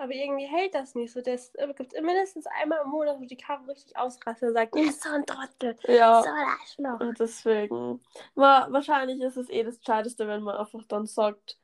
Aber 0.00 0.12
irgendwie 0.12 0.46
hält 0.46 0.74
das 0.74 0.94
nicht 0.94 1.12
so. 1.12 1.18
Es 1.20 1.52
gibt 1.76 1.92
mindestens 2.00 2.46
einmal 2.46 2.80
im 2.84 2.90
Monat, 2.90 3.18
wo 3.20 3.24
die 3.24 3.36
Caro 3.36 3.64
richtig 3.64 3.96
ausrastet 3.96 4.48
und 4.50 4.54
sagt, 4.54 4.76
ihr 4.76 4.84
ist 4.88 5.02
so 5.02 5.10
ein 5.10 5.26
Trottel, 5.26 5.76
ja. 5.88 6.22
so 6.22 6.28
ein 6.28 6.46
Arschloch. 6.46 7.00
Und 7.08 7.18
deswegen, 7.18 8.00
wa- 8.36 8.68
wahrscheinlich 8.70 9.20
ist 9.20 9.36
es 9.36 9.50
eh 9.50 9.64
das 9.64 9.80
Gescheiteste, 9.80 10.28
wenn 10.28 10.42
man 10.42 10.56
einfach 10.56 10.84
dann 10.86 11.06
sagt, 11.06 11.58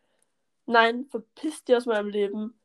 nein, 0.67 1.07
verpiss 1.11 1.63
dich 1.65 1.77
aus 1.77 1.87
meinem 1.87 2.09
Leben. 2.09 2.59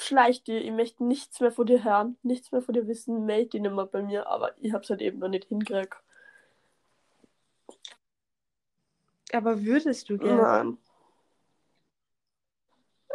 Schleich 0.00 0.42
dir, 0.42 0.60
ich 0.60 0.72
möchte 0.72 1.04
nichts 1.04 1.38
mehr 1.38 1.52
von 1.52 1.66
dir 1.66 1.84
hören, 1.84 2.18
nichts 2.24 2.50
mehr 2.50 2.60
von 2.60 2.74
dir 2.74 2.88
wissen, 2.88 3.26
meld 3.26 3.52
dich 3.52 3.60
nicht 3.60 3.72
mehr 3.72 3.86
bei 3.86 4.02
mir, 4.02 4.26
aber 4.26 4.50
ich 4.58 4.72
hab's 4.72 4.90
halt 4.90 5.00
eben 5.00 5.20
noch 5.20 5.28
nicht 5.28 5.44
hingekriegt. 5.44 5.94
Aber 9.32 9.62
würdest 9.62 10.10
du 10.10 10.18
gerne? 10.18 10.42
Nein. 10.42 10.78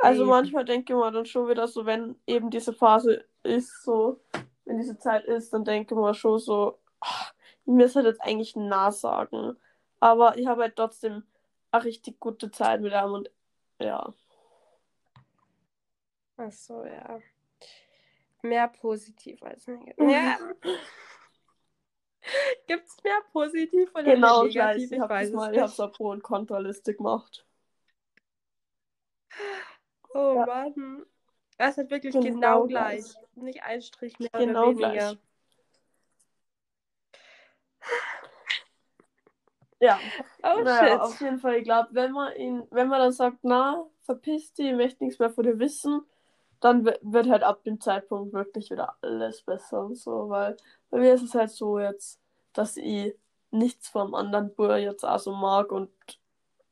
Also 0.01 0.21
Eben. 0.21 0.29
manchmal 0.29 0.65
denke 0.65 0.93
ich 0.93 0.99
mir 0.99 1.11
dann 1.11 1.25
schon 1.25 1.49
wieder 1.49 1.67
so, 1.67 1.85
wenn 1.85 2.15
eben 2.25 2.49
diese 2.49 2.73
Phase 2.73 3.25
ist, 3.43 3.83
so, 3.83 4.21
wenn 4.65 4.77
diese 4.77 4.97
Zeit 4.97 5.25
ist, 5.25 5.53
dann 5.53 5.65
denke 5.65 5.93
ich 5.93 5.99
mir 5.99 6.13
schon 6.13 6.39
so, 6.39 6.79
ach, 7.01 7.33
ich 7.65 7.73
müsste 7.73 8.01
jetzt 8.01 8.21
eigentlich 8.21 8.55
nah 8.55 8.91
sagen. 8.91 9.57
Aber 9.99 10.37
ich 10.37 10.47
habe 10.47 10.63
halt 10.63 10.75
trotzdem 10.77 11.23
eine 11.71 11.83
richtig 11.83 12.19
gute 12.19 12.49
Zeit 12.51 12.81
mit 12.81 12.93
ihm 12.93 13.11
und 13.11 13.29
ja. 13.79 14.13
Ach 16.37 16.51
so, 16.51 16.85
ja. 16.85 17.19
Mehr 18.41 18.69
positiv 18.69 19.43
als 19.43 19.67
negativ. 19.67 19.95
Ja. 20.11 20.37
Gibt 22.67 22.85
es 22.87 23.03
mehr 23.03 23.21
positiv 23.31 23.89
oder 23.95 24.03
Genau 24.03 24.43
mehr 24.43 24.51
gleich. 24.51 24.77
negativ? 24.77 24.91
Ich 24.91 24.99
habe 24.99 25.13
das 25.15 25.31
mal, 25.31 25.53
ich 25.53 25.59
habe 25.59 25.71
so 25.71 25.87
Pro- 25.89 26.11
und 26.11 26.21
Kontraliste 26.21 26.93
gemacht. 26.93 27.45
Oh 30.13 30.35
Ja. 30.35 30.45
Mann. 30.45 31.05
Das 31.57 31.77
ist 31.77 31.89
wirklich 31.89 32.13
Genau 32.13 32.63
genau, 32.63 32.67
gleich. 32.67 33.03
gleich. 33.03 33.15
Nicht 33.35 33.63
ein 33.63 33.81
Strich 33.81 34.17
mehr 34.19 34.29
Genau 34.33 34.69
oder 34.69 34.69
weniger. 34.69 34.89
gleich. 34.89 35.17
Ja. 39.81 40.01
Oh 40.43 40.63
naja, 40.63 40.93
shit. 40.93 41.01
auf 41.01 41.21
jeden 41.21 41.39
Fall, 41.39 41.55
ich 41.55 41.63
glaube, 41.63 41.89
wenn 41.93 42.11
man 42.11 42.35
ihn, 42.35 42.63
wenn 42.71 42.87
man 42.89 42.99
dann 42.99 43.11
sagt, 43.13 43.39
na, 43.43 43.85
verpiss 44.01 44.53
dich, 44.53 44.67
ich 44.67 44.75
möchte 44.75 45.03
nichts 45.03 45.19
mehr 45.19 45.29
von 45.29 45.43
dir 45.45 45.57
wissen, 45.59 46.01
dann 46.59 46.85
wi- 46.85 46.97
wird 47.01 47.29
halt 47.29 47.43
ab 47.43 47.63
dem 47.63 47.79
Zeitpunkt 47.79 48.33
wirklich 48.33 48.69
wieder 48.71 48.95
alles 49.01 49.41
besser 49.41 49.85
und 49.85 49.95
so, 49.95 50.29
weil 50.29 50.57
bei 50.89 50.99
mir 50.99 51.13
ist 51.13 51.23
es 51.23 51.33
halt 51.35 51.51
so 51.51 51.79
jetzt, 51.79 52.19
dass 52.53 52.75
ich 52.75 53.15
nichts 53.51 53.87
vom 53.89 54.13
anderen 54.15 54.53
Bur 54.53 54.75
jetzt 54.77 55.05
auch 55.05 55.19
so 55.19 55.33
mag 55.33 55.71
und 55.71 55.89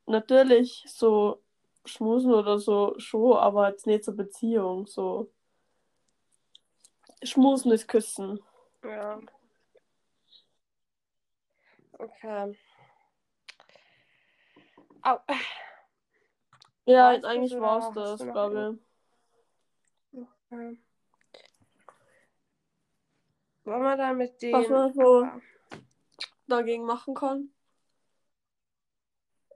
natürlich 0.06 0.84
so 0.88 1.41
schmusen 1.88 2.34
oder 2.34 2.60
so 2.60 2.94
schon, 3.00 3.38
aber 3.38 3.70
jetzt 3.70 3.88
nicht 3.88 4.03
zur 4.03 4.15
Beziehung, 4.15 4.86
so. 4.88 5.32
Schmusen 7.24 7.72
ist 7.72 7.88
Küssen. 7.88 8.39
Ja. 8.84 9.20
Okay. 11.94 12.56
Au. 15.01 15.20
Ja, 16.86 17.15
du's 17.15 17.24
eigentlich 17.25 17.60
war 17.60 17.79
es 17.79 17.94
das, 17.96 18.22
glaube 18.22 18.79
ich. 20.12 20.20
Ja. 20.51 20.58
Wollen 23.63 23.82
wir 23.84 23.98
dann 23.98 24.17
mit 24.17 24.41
dem. 24.41 24.53
Was 24.53 24.70
man 24.70 24.94
so 24.94 25.27
dagegen 26.48 26.86
machen 26.86 27.13
kann. 27.13 27.51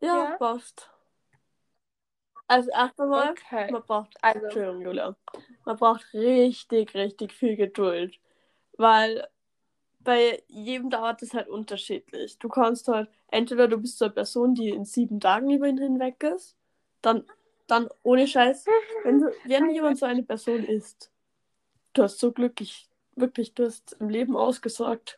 Ja, 0.02 0.32
Ja? 0.32 0.38
passt. 0.38 0.92
Also 2.52 2.70
erst 2.72 3.00
einmal, 3.00 3.32
Okay. 3.32 3.72
man 3.72 3.82
braucht, 3.84 4.18
Also, 4.22 4.44
Entschuldigung, 4.44 4.82
Julia, 4.82 5.16
man 5.64 5.78
braucht 5.78 6.14
richtig, 6.14 6.94
richtig 6.96 7.32
viel 7.32 7.56
Geduld, 7.56 8.20
weil 8.78 9.26
bei 10.02 10.44
jedem 10.50 10.90
dauert 10.90 11.22
es 11.22 11.34
halt 11.34 11.48
unterschiedlich. 11.48 12.38
Du 12.40 12.50
kannst 12.50 12.90
halt, 12.90 13.10
entweder 13.30 13.70
du 13.70 13.78
bist 13.78 14.00
so 14.00 14.06
eine 14.06 14.14
Person, 14.14 14.54
die 14.54 14.68
in 14.68 14.84
sieben 14.84 15.22
Tagen 15.22 15.50
über 15.50 15.66
ihn 15.66 15.78
hinweg 15.78 16.22
ist, 16.24 16.58
dann, 17.02 17.24
dann 17.68 17.88
ohne 18.04 18.28
Scheiß, 18.28 18.66
wenn, 19.06 19.20
du, 19.20 19.32
wenn 19.46 19.70
jemand 19.70 19.98
so 19.98 20.06
eine 20.06 20.24
Person 20.24 20.62
ist, 20.66 21.10
du 21.94 22.04
hast 22.04 22.20
so 22.20 22.34
glücklich, 22.34 22.90
wirklich, 23.16 23.54
du 23.54 23.64
hast 23.64 23.96
im 24.02 24.10
Leben 24.10 24.36
ausgesorgt. 24.36 25.18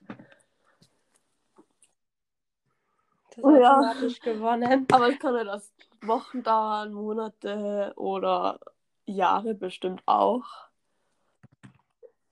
das 3.29 3.37
ist 3.39 3.43
Oh 3.43 3.55
ja. 3.55 3.81
gewonnen. 4.21 4.85
Aber 4.91 5.07
es 5.09 5.17
kann 5.17 5.33
ja 5.33 5.43
das 5.45 5.73
Wochen 6.07 6.43
dauern, 6.43 6.93
Monate 6.93 7.93
oder 7.95 8.59
Jahre 9.05 9.53
bestimmt 9.55 10.03
auch. 10.05 10.45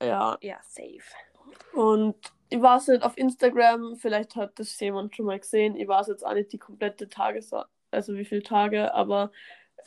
Ja, 0.00 0.38
Ja, 0.40 0.58
safe. 0.62 1.02
und 1.74 2.16
ich 2.48 2.60
war 2.60 2.78
es 2.78 2.88
nicht 2.88 3.02
auf 3.02 3.16
Instagram, 3.16 3.96
vielleicht 3.96 4.36
hat 4.36 4.58
das 4.58 4.78
jemand 4.80 5.16
schon 5.16 5.26
mal 5.26 5.38
gesehen. 5.38 5.76
Ich 5.76 5.88
weiß 5.88 6.08
jetzt 6.08 6.24
auch 6.26 6.34
nicht 6.34 6.52
die 6.52 6.58
komplette 6.58 7.08
Tages, 7.08 7.52
also 7.90 8.16
wie 8.16 8.24
viele 8.24 8.42
Tage, 8.42 8.92
aber 8.94 9.30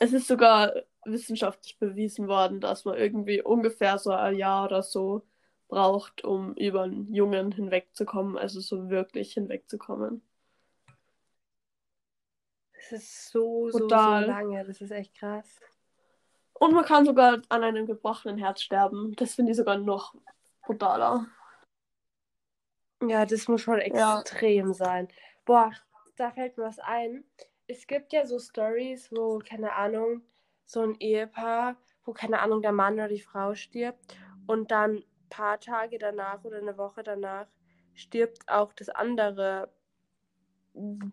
es 0.00 0.12
ist 0.12 0.26
sogar 0.26 0.72
wissenschaftlich 1.04 1.78
bewiesen 1.78 2.28
worden, 2.28 2.60
dass 2.60 2.84
man 2.84 2.96
irgendwie 2.96 3.42
ungefähr 3.42 3.98
so 3.98 4.10
ein 4.10 4.36
Jahr 4.36 4.64
oder 4.66 4.82
so 4.82 5.22
braucht, 5.68 6.24
um 6.24 6.54
über 6.54 6.82
einen 6.82 7.12
Jungen 7.12 7.52
hinwegzukommen, 7.52 8.36
also 8.36 8.60
so 8.60 8.90
wirklich 8.90 9.34
hinwegzukommen. 9.34 10.22
Das 12.90 13.02
ist 13.02 13.30
so, 13.30 13.68
so, 13.70 13.78
so 13.78 13.86
lange. 13.88 14.64
Das 14.64 14.80
ist 14.80 14.90
echt 14.90 15.14
krass. 15.14 15.60
Und 16.54 16.72
man 16.72 16.84
kann 16.84 17.04
sogar 17.04 17.42
an 17.48 17.62
einem 17.64 17.86
gebrochenen 17.86 18.38
Herz 18.38 18.62
sterben. 18.62 19.14
Das 19.16 19.34
finde 19.34 19.52
ich 19.52 19.58
sogar 19.58 19.76
noch 19.78 20.14
brutaler. 20.62 21.26
Ja, 23.02 23.26
das 23.26 23.46
muss 23.48 23.60
schon 23.60 23.80
Ja. 23.94 24.20
extrem 24.20 24.72
sein. 24.72 25.08
Boah, 25.44 25.70
da 26.16 26.30
fällt 26.30 26.56
mir 26.56 26.64
was 26.64 26.78
ein. 26.78 27.24
Es 27.66 27.86
gibt 27.86 28.12
ja 28.12 28.24
so 28.26 28.38
Stories, 28.38 29.10
wo, 29.12 29.38
keine 29.38 29.74
Ahnung, 29.74 30.22
so 30.64 30.80
ein 30.80 30.94
Ehepaar, 30.98 31.76
wo, 32.04 32.12
keine 32.12 32.40
Ahnung, 32.40 32.62
der 32.62 32.72
Mann 32.72 32.94
oder 32.94 33.08
die 33.08 33.20
Frau 33.20 33.54
stirbt 33.54 34.16
und 34.46 34.70
dann 34.70 34.96
ein 34.96 35.28
paar 35.28 35.60
Tage 35.60 35.98
danach 35.98 36.44
oder 36.44 36.58
eine 36.58 36.78
Woche 36.78 37.02
danach 37.02 37.46
stirbt 37.94 38.48
auch 38.48 38.72
das 38.72 38.88
andere 38.88 39.72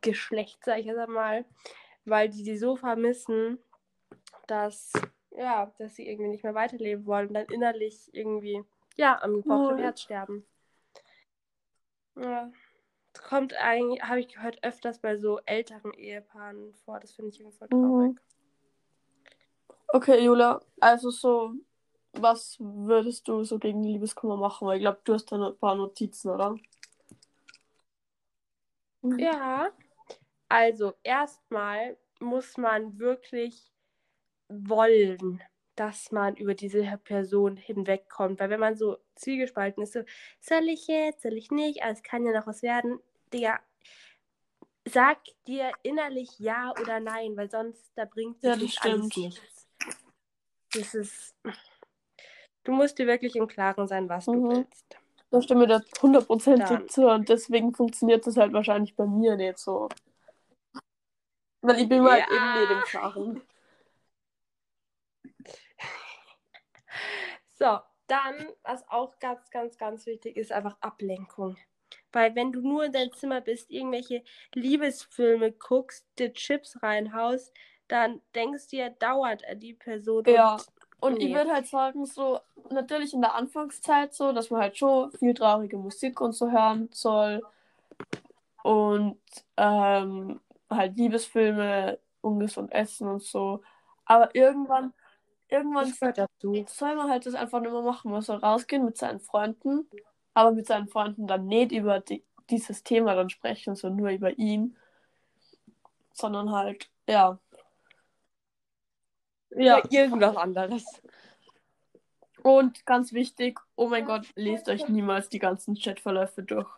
Geschlecht, 0.02 0.60
sag 0.64 0.80
ich 0.80 0.86
jetzt 0.86 0.98
einmal, 0.98 1.46
weil 2.06 2.30
die 2.30 2.44
die 2.44 2.58
so 2.58 2.76
vermissen, 2.76 3.60
dass, 4.48 4.92
ja, 5.32 5.72
dass 5.78 5.96
sie 5.96 6.08
irgendwie 6.08 6.30
nicht 6.30 6.44
mehr 6.44 6.56
weiterleben 6.56 7.06
wollen 7.06 7.30
und 7.30 7.34
dann 7.34 7.46
innerlich 7.48 8.10
irgendwie, 8.14 8.64
ja, 8.98 9.22
am 9.22 9.36
gebrochenen. 9.36 9.80
Herz 9.80 10.02
sterben. 10.02 10.46
Ja. 12.16 12.52
Das 13.14 13.24
kommt 13.24 13.54
eigentlich, 13.54 14.02
habe 14.04 14.20
ich 14.20 14.28
gehört, 14.28 14.64
öfters 14.64 15.00
bei 15.00 15.18
so 15.18 15.40
älteren 15.46 15.94
Ehepaaren 15.94 16.74
vor. 16.84 17.00
Das 17.00 17.14
finde 17.14 17.30
ich 17.30 17.40
irgendwie 17.40 17.58
voll 17.58 17.70
traurig. 17.70 18.12
Mhm. 18.12 18.20
Okay, 19.90 20.26
Julia, 20.26 20.60
also 20.80 21.12
so, 21.12 21.54
was 22.14 22.58
würdest 22.60 23.28
du 23.28 23.44
so 23.44 23.60
gegen 23.60 23.84
Liebeskummer 23.84 24.38
machen? 24.38 24.68
Weil 24.68 24.78
ich 24.78 24.84
glaube, 24.84 25.02
du 25.04 25.14
hast 25.14 25.32
da 25.32 25.38
noch 25.38 25.52
ein 25.52 25.58
paar 25.60 25.76
Notizen, 25.76 26.32
oder? 26.32 26.56
Ja, 29.04 29.72
also 30.50 30.94
erstmal 31.04 31.98
muss 32.20 32.58
man 32.58 33.00
wirklich 33.00 33.72
wollen, 34.50 35.42
dass 35.76 36.12
man 36.12 36.36
über 36.36 36.54
diese 36.54 37.00
Person 37.04 37.58
hinwegkommt. 37.58 38.40
Weil 38.40 38.50
wenn 38.50 38.60
man 38.60 38.76
so 38.78 38.98
zwiegespalten 39.16 39.84
ist, 39.84 39.94
so, 39.94 40.04
soll 40.40 40.70
ich 40.70 40.88
jetzt, 40.88 41.24
soll 41.24 41.34
ich 41.34 41.52
nicht, 41.52 41.84
alles 41.84 42.04
kann 42.04 42.26
ja 42.26 42.32
noch 42.32 42.48
was 42.48 42.62
werden. 42.62 43.00
Digga, 43.34 43.60
sag 44.86 45.20
dir 45.48 45.72
innerlich 45.84 46.40
ja 46.40 46.74
oder 46.80 47.00
nein, 47.00 47.36
weil 47.36 47.50
sonst, 47.50 47.92
da 47.96 48.06
bringt 48.06 48.44
Ja, 48.44 48.56
das 48.56 48.78
alles 48.82 49.18
nichts. 49.18 49.68
Das 50.74 50.96
ist, 50.96 51.36
du 52.64 52.72
musst 52.72 52.98
dir 53.00 53.08
wirklich 53.08 53.36
im 53.36 53.48
Klaren 53.48 53.88
sein, 53.88 54.10
was 54.10 54.26
du 54.26 54.34
Mhm. 54.34 54.50
willst. 54.50 54.98
Da 55.34 55.42
stimme 55.42 55.64
ich 55.64 55.70
dir 55.72 55.84
hundertprozentig 56.00 56.92
zu 56.92 57.08
und 57.10 57.28
deswegen 57.28 57.74
funktioniert 57.74 58.28
das 58.28 58.38
halt 58.38 58.54
wahrscheinlich 58.54 58.96
bei 58.96 59.08
mir 59.08 59.36
nicht 59.36 59.58
so. 59.58 59.90
Weil 61.62 61.80
ich 61.80 61.90
bin 61.90 62.04
mir 62.04 62.12
halt 62.12 62.30
Ja. 62.30 62.36
eben 62.36 62.62
nicht 62.62 62.72
im 62.72 62.82
Klaren. 62.84 63.42
So, 67.54 67.80
dann, 68.06 68.48
was 68.62 68.88
auch 68.90 69.18
ganz, 69.18 69.50
ganz, 69.50 69.80
ganz 69.80 70.06
wichtig 70.06 70.38
ist, 70.38 70.52
einfach 70.52 70.78
Ablenkung. 70.82 71.58
Weil 72.12 72.36
wenn 72.36 72.52
du 72.52 72.62
nur 72.62 72.86
in 72.86 72.92
deinem 72.92 73.14
Zimmer 73.14 73.42
bist, 73.42 73.72
irgendwelche 73.72 74.24
Liebesfilme 74.54 75.52
guckst, 75.52 76.06
dir 76.20 76.32
Chips 76.34 76.84
reinhaust, 76.84 77.52
dann 77.88 78.22
denkst 78.36 78.68
du 78.68 78.78
ja 78.78 78.90
dauernd 78.90 79.44
an 79.48 79.60
die 79.60 79.74
Person. 79.74 80.26
Ja. 80.28 80.54
Und 80.54 80.68
Und 81.04 81.22
ich 81.22 81.30
Nee. 81.30 81.34
würde 81.34 81.52
halt 81.52 81.68
sagen, 81.68 82.06
so, 82.06 82.40
natürlich 82.72 83.14
in 83.14 83.22
der 83.22 83.36
Anfangszeit 83.36 84.14
so, 84.14 84.32
dass 84.32 84.50
man 84.50 84.62
halt 84.62 84.78
schon 84.78 85.12
viel 85.12 85.34
traurige 85.34 85.78
Musik 85.78 86.22
und 86.22 86.32
so 86.34 86.50
hören 86.52 86.90
soll. 86.94 87.42
Und 88.64 89.20
ähm, 89.58 90.40
halt 90.70 90.96
Liebesfilme, 90.98 92.00
ungesund 92.22 92.72
essen 92.72 93.08
und 93.10 93.22
so. 93.24 93.62
Aber 94.06 94.34
irgendwann, 94.36 94.94
irgendwann 95.50 95.94
soll 96.68 96.96
man 96.96 97.10
halt 97.10 97.26
das 97.26 97.36
einfach 97.36 97.60
nicht 97.62 97.72
mehr 97.74 97.82
machen. 97.82 98.12
Man 98.12 98.22
soll 98.22 98.38
rausgehen 98.38 98.86
mit 98.86 98.98
seinen 98.98 99.20
Freunden, 99.20 99.90
aber 100.34 100.52
mit 100.52 100.68
seinen 100.68 100.88
Freunden 100.88 101.28
dann 101.28 101.48
nicht 101.48 101.72
über 101.74 102.00
die, 102.00 102.24
dieses 102.50 102.84
Thema 102.84 103.16
dann 103.16 103.30
sprechen, 103.30 103.76
so 103.76 103.90
nur 103.90 104.10
über 104.12 104.38
ihn. 104.38 104.78
Sondern 106.14 106.52
halt, 106.52 106.90
ja. 107.08 107.40
Ja. 109.56 109.78
Oder 109.78 109.92
irgendwas 109.92 110.38
anderes. 110.38 110.86
Und 112.42 112.86
ganz 112.86 113.14
wichtig, 113.14 113.60
oh 113.76 113.88
mein 113.88 114.06
Gott, 114.06 114.28
lest 114.36 114.68
euch 114.68 114.88
niemals 114.90 115.30
die 115.30 115.40
ganzen 115.40 115.76
Chatverläufe 115.76 116.44
durch. 116.44 116.70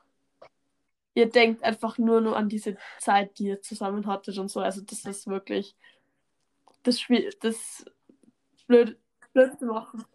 Ihr 1.15 1.29
denkt 1.29 1.63
einfach 1.63 1.97
nur 1.97 2.21
nur 2.21 2.35
an 2.35 2.49
diese 2.49 2.77
Zeit, 2.99 3.39
die 3.39 3.45
ihr 3.45 3.61
zusammen 3.61 4.05
hattet 4.05 4.37
und 4.37 4.49
so. 4.49 4.59
Also 4.59 4.81
das 4.81 5.05
ist 5.05 5.27
wirklich 5.27 5.75
das 6.83 6.99
Spiel, 6.99 7.31
das 7.41 7.85
blöd, 8.67 8.97
blöd 9.33 9.57
zu 9.57 9.65
machen. 9.65 10.05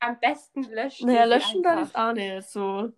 Am 0.00 0.18
besten 0.18 0.64
löschen. 0.64 1.06
Naja, 1.06 1.24
löschen 1.24 1.62
dann 1.62 1.82
ist 1.82 1.96
auch 1.96 2.12
nicht 2.12 2.48
so. 2.48 2.92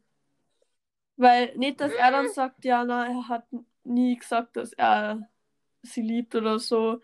Weil 1.16 1.56
nicht, 1.56 1.80
dass 1.80 1.92
er 1.92 2.10
dann 2.10 2.28
sagt, 2.28 2.64
ja, 2.64 2.84
na, 2.84 3.06
er 3.06 3.28
hat 3.28 3.44
nie 3.84 4.16
gesagt, 4.16 4.56
dass 4.56 4.72
er 4.72 5.28
sie 5.82 6.02
liebt 6.02 6.34
oder 6.34 6.58
so. 6.58 7.00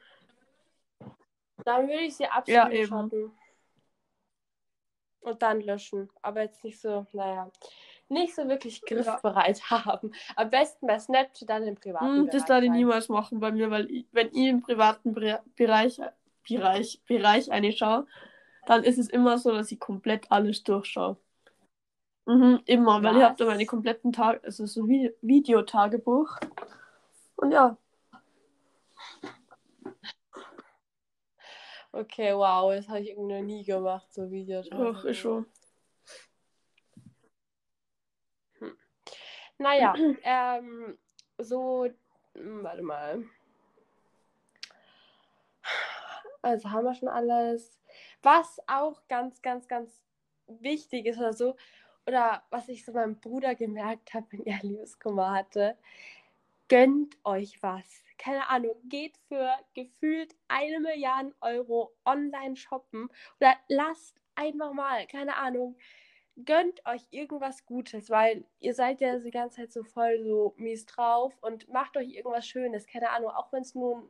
Dann 1.64 1.88
würde 1.88 2.02
ich 2.04 2.16
sie 2.16 2.24
Ja, 2.24 2.30
abschneiden. 2.34 3.32
Und 5.20 5.42
dann 5.42 5.60
löschen. 5.62 6.10
Aber 6.20 6.42
jetzt 6.42 6.62
nicht 6.64 6.78
so, 6.80 7.06
naja, 7.12 7.50
nicht 8.08 8.34
so 8.34 8.46
wirklich 8.46 8.82
griffbereit 8.82 9.62
haben. 9.70 10.12
Am 10.36 10.50
besten 10.50 10.86
bei 10.86 10.98
Snapchat 10.98 11.48
dann 11.48 11.62
im 11.64 11.76
privaten 11.76 12.06
Hm, 12.06 12.26
das 12.26 12.44
Bereich 12.44 12.46
darf 12.46 12.62
ich 12.62 12.70
niemals 12.70 13.08
machen 13.08 13.40
bei 13.40 13.50
mir, 13.50 13.70
weil 13.70 13.90
ich, 13.90 14.06
wenn 14.12 14.28
ich 14.28 14.48
im 14.48 14.62
privaten 14.62 15.14
Bre 15.14 15.42
Bereich, 15.56 16.00
Bereich, 16.46 17.00
Bereich 17.08 17.48
reinschaue, 17.48 18.06
dann 18.66 18.84
ist 18.84 18.98
es 18.98 19.08
immer 19.08 19.38
so, 19.38 19.52
dass 19.52 19.72
ich 19.72 19.80
komplett 19.80 20.30
alles 20.30 20.62
durchschaue. 20.62 21.16
Mhm, 22.26 22.60
immer, 22.66 23.02
weil 23.02 23.16
ich 23.16 23.22
habe 23.22 23.36
da 23.36 23.44
Was? 23.44 23.52
meine 23.52 23.66
kompletten 23.66 24.12
Tage, 24.12 24.40
also 24.44 24.66
so 24.66 24.86
Vi 24.88 25.12
Videotagebuch. 25.22 26.38
Und 27.36 27.52
ja, 27.52 27.76
Okay, 31.94 32.34
wow, 32.34 32.72
das 32.74 32.88
habe 32.88 33.00
ich 33.02 33.10
irgendwie 33.10 33.34
noch 33.34 33.42
nie 33.42 33.64
gemacht, 33.64 34.12
so 34.12 34.28
Videos. 34.28 34.68
doch, 34.68 35.04
ist 35.04 35.18
schon. 35.18 35.46
Naja, 39.58 39.94
ähm, 40.24 40.98
so, 41.38 41.88
hm, 42.34 42.64
warte 42.64 42.82
mal. 42.82 43.24
Also 46.42 46.68
haben 46.72 46.84
wir 46.84 46.94
schon 46.96 47.08
alles. 47.08 47.80
Was 48.22 48.60
auch 48.66 49.06
ganz, 49.06 49.40
ganz, 49.40 49.68
ganz 49.68 50.02
wichtig 50.48 51.06
ist 51.06 51.18
oder 51.18 51.32
so, 51.32 51.54
oder 52.08 52.42
was 52.50 52.68
ich 52.68 52.84
so 52.84 52.92
meinem 52.92 53.20
Bruder 53.20 53.54
gemerkt 53.54 54.14
habe, 54.14 54.26
wenn 54.32 54.46
er 54.46 54.58
Liebeskummer 54.62 55.30
hatte, 55.30 55.78
gönnt 56.68 57.16
euch 57.24 57.62
was. 57.62 58.02
Keine 58.18 58.48
Ahnung, 58.48 58.76
geht 58.84 59.16
für 59.28 59.50
gefühlt 59.74 60.34
eine 60.48 60.80
Milliarde 60.80 61.34
Euro 61.40 61.92
online 62.04 62.56
shoppen 62.56 63.08
oder 63.40 63.54
lasst 63.68 64.20
einfach 64.34 64.72
mal, 64.72 65.06
keine 65.06 65.36
Ahnung, 65.36 65.76
gönnt 66.44 66.84
euch 66.86 67.02
irgendwas 67.10 67.64
Gutes, 67.66 68.10
weil 68.10 68.44
ihr 68.60 68.74
seid 68.74 69.00
ja 69.00 69.18
die 69.18 69.30
ganze 69.30 69.56
Zeit 69.56 69.72
so 69.72 69.84
voll 69.84 70.22
so 70.24 70.54
mies 70.56 70.86
drauf 70.86 71.36
und 71.42 71.68
macht 71.68 71.96
euch 71.96 72.08
irgendwas 72.08 72.46
Schönes, 72.46 72.86
keine 72.86 73.10
Ahnung, 73.10 73.30
auch 73.30 73.52
wenn 73.52 73.62
es 73.62 73.74
nur 73.74 73.98
ein 73.98 74.08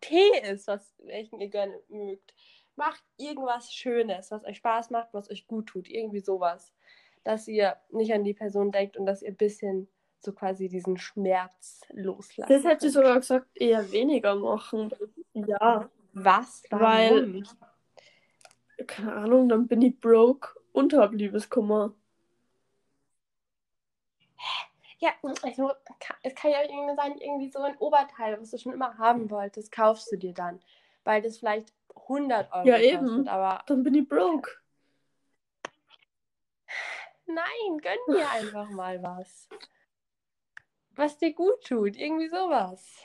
Tee 0.00 0.38
ist, 0.42 0.68
was 0.68 0.94
welchen 0.98 1.40
ihr 1.40 1.48
gerne 1.48 1.80
mögt. 1.88 2.34
Macht 2.76 3.02
irgendwas 3.16 3.72
Schönes, 3.72 4.30
was 4.30 4.44
euch 4.44 4.56
Spaß 4.56 4.90
macht, 4.90 5.12
was 5.12 5.30
euch 5.30 5.46
gut 5.46 5.66
tut, 5.66 5.88
irgendwie 5.88 6.20
sowas, 6.20 6.74
dass 7.22 7.46
ihr 7.46 7.76
nicht 7.90 8.12
an 8.12 8.24
die 8.24 8.34
Person 8.34 8.72
denkt 8.72 8.96
und 8.96 9.06
dass 9.06 9.22
ihr 9.22 9.28
ein 9.28 9.36
bisschen 9.36 9.88
so 10.24 10.32
quasi 10.32 10.68
diesen 10.68 10.96
Schmerz 10.98 11.82
loslassen 11.92 12.52
Das 12.52 12.64
hätte 12.64 12.86
ich 12.86 12.92
sogar 12.92 13.16
gesagt, 13.18 13.46
eher 13.54 13.90
weniger 13.92 14.34
machen. 14.34 14.92
Ja, 15.34 15.88
Was? 16.12 16.62
Weil- 16.70 17.32
Warum? 17.32 17.44
keine 18.86 19.14
Ahnung, 19.14 19.48
dann 19.48 19.66
bin 19.68 19.82
ich 19.82 19.98
broke 20.00 20.48
und 20.72 20.92
hab 20.94 21.12
Liebeskummer. 21.12 21.94
Ja, 24.98 25.10
also, 25.42 25.72
es 26.22 26.34
kann 26.34 26.50
ja 26.50 26.62
irgendwie 26.62 26.96
sein, 26.96 27.18
irgendwie 27.18 27.50
so 27.50 27.58
ein 27.60 27.76
Oberteil, 27.78 28.40
was 28.40 28.50
du 28.50 28.58
schon 28.58 28.72
immer 28.72 28.96
haben 28.96 29.30
wolltest, 29.30 29.70
kaufst 29.70 30.10
du 30.10 30.16
dir 30.16 30.32
dann. 30.32 30.60
Weil 31.04 31.20
das 31.20 31.38
vielleicht 31.38 31.72
100 32.08 32.50
Euro 32.52 32.66
Ja, 32.66 32.76
kostet, 32.76 32.92
eben. 32.92 33.28
aber 33.28 33.62
Dann 33.66 33.82
bin 33.82 33.94
ich 33.94 34.08
broke. 34.08 34.50
nein, 37.26 37.78
gönn 37.82 38.16
dir 38.16 38.30
einfach 38.30 38.70
mal 38.70 39.02
was. 39.02 39.48
Was 40.96 41.18
dir 41.18 41.32
gut 41.32 41.62
tut, 41.64 41.96
irgendwie 41.96 42.28
sowas. 42.28 43.04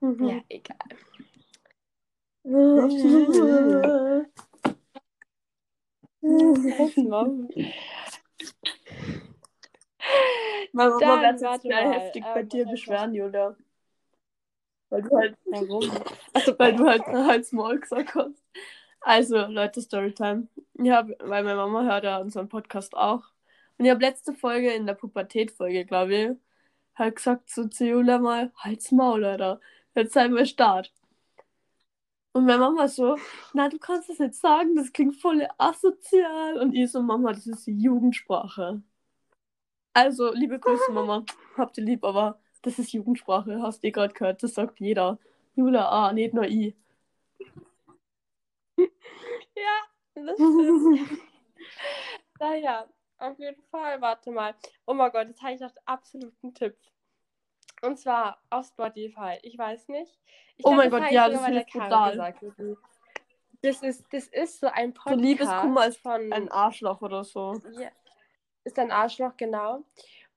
Mhm. 0.00 0.28
Ja, 0.28 0.40
egal. 0.48 0.76
Mama 10.72 11.00
Dann, 11.00 11.40
warte 11.42 11.62
sehr 11.62 11.82
mal, 11.82 11.92
heftig 11.92 12.22
bei 12.22 12.40
ähm, 12.40 12.48
dir 12.48 12.66
beschweren, 12.66 13.14
Julia. 13.14 13.56
Weil 14.90 15.02
du 15.02 15.16
halt, 15.16 15.36
Warum? 15.46 15.90
also, 16.32 16.58
weil 16.58 16.76
du 16.76 16.86
halt 16.86 17.06
halt 17.06 17.46
Small 17.46 17.80
gesagt 17.80 18.14
hast. 18.14 18.44
Also, 19.00 19.46
Leute, 19.46 19.80
Storytime. 19.80 20.48
Hab, 20.78 21.08
weil 21.20 21.42
meine 21.42 21.56
Mama 21.56 21.84
hört 21.84 22.04
ja 22.04 22.18
unseren 22.18 22.48
Podcast 22.48 22.94
auch. 22.96 23.24
Und 23.78 23.84
ich 23.84 23.90
habe 23.90 24.00
letzte 24.00 24.32
Folge 24.34 24.72
in 24.72 24.86
der 24.86 24.94
Pubertät-Folge, 24.94 25.84
glaube 25.84 26.14
ich, 26.14 26.30
halt 26.94 27.16
gesagt 27.16 27.50
zu 27.50 27.68
Julia 27.84 28.18
mal, 28.18 28.52
halt's 28.56 28.90
Maul, 28.92 29.24
Alter. 29.24 29.60
Jetzt 29.94 30.14
sei 30.14 30.28
mal 30.28 30.46
Start. 30.46 30.92
Und 32.32 32.44
meine 32.44 32.58
Mama 32.58 32.88
so, 32.88 33.16
na, 33.54 33.68
du 33.68 33.78
kannst 33.78 34.10
das 34.10 34.18
nicht 34.18 34.34
sagen, 34.34 34.76
das 34.76 34.92
klingt 34.92 35.16
voll 35.16 35.46
asozial. 35.58 36.58
Und 36.58 36.74
ich 36.74 36.90
so, 36.92 37.02
Mama, 37.02 37.32
das 37.32 37.46
ist 37.46 37.66
die 37.66 37.78
Jugendsprache. 37.80 38.82
Also, 39.94 40.32
liebe 40.34 40.58
Grüße, 40.58 40.92
Mama. 40.92 41.24
Habt 41.56 41.78
ihr 41.78 41.84
lieb, 41.84 42.04
aber 42.04 42.38
das 42.62 42.78
ist 42.78 42.92
Jugendsprache. 42.92 43.62
Hast 43.62 43.82
du 43.82 43.88
eh 43.88 43.90
gerade 43.90 44.12
gehört, 44.12 44.42
das 44.42 44.54
sagt 44.54 44.80
jeder. 44.80 45.18
Julia, 45.54 45.88
ah, 45.88 46.12
nicht 46.12 46.34
nur 46.34 46.44
ich. 46.44 46.74
Ja, 49.56 50.22
das 50.22 50.34
stimmt. 50.36 51.10
Naja, 52.38 52.86
auf 53.18 53.38
jeden 53.38 53.62
Fall, 53.64 54.00
warte 54.00 54.30
mal. 54.30 54.54
Oh 54.86 54.94
mein 54.94 55.10
Gott, 55.10 55.28
jetzt 55.28 55.42
habe 55.42 55.52
ich 55.54 55.60
noch 55.60 55.72
absoluten 55.84 56.54
Tipp. 56.54 56.76
Und 57.82 57.98
zwar 57.98 58.38
auf 58.50 58.66
Spotify. 58.66 59.38
Ich 59.42 59.56
weiß 59.58 59.88
nicht. 59.88 60.18
Ich 60.56 60.64
Oh 60.64 60.70
glaub, 60.70 60.76
mein 60.76 60.90
Gott, 60.90 61.10
ja, 61.10 61.28
das 61.28 61.40
Caro 61.40 61.62
total. 61.88 62.10
gesagt. 62.10 62.44
Das 63.62 63.82
ist, 63.82 64.04
das 64.12 64.26
ist 64.28 64.60
so 64.60 64.66
ein 64.68 64.92
So 64.92 65.00
Podcast 65.02 65.20
Liebeskummer 65.20 65.86
ist 65.86 65.98
von 65.98 66.32
ein 66.32 66.50
Arschloch 66.50 67.02
oder 67.02 67.24
so. 67.24 67.60
Ja, 67.78 67.88
ist 68.64 68.78
ein 68.78 68.90
Arschloch, 68.90 69.36
genau. 69.36 69.84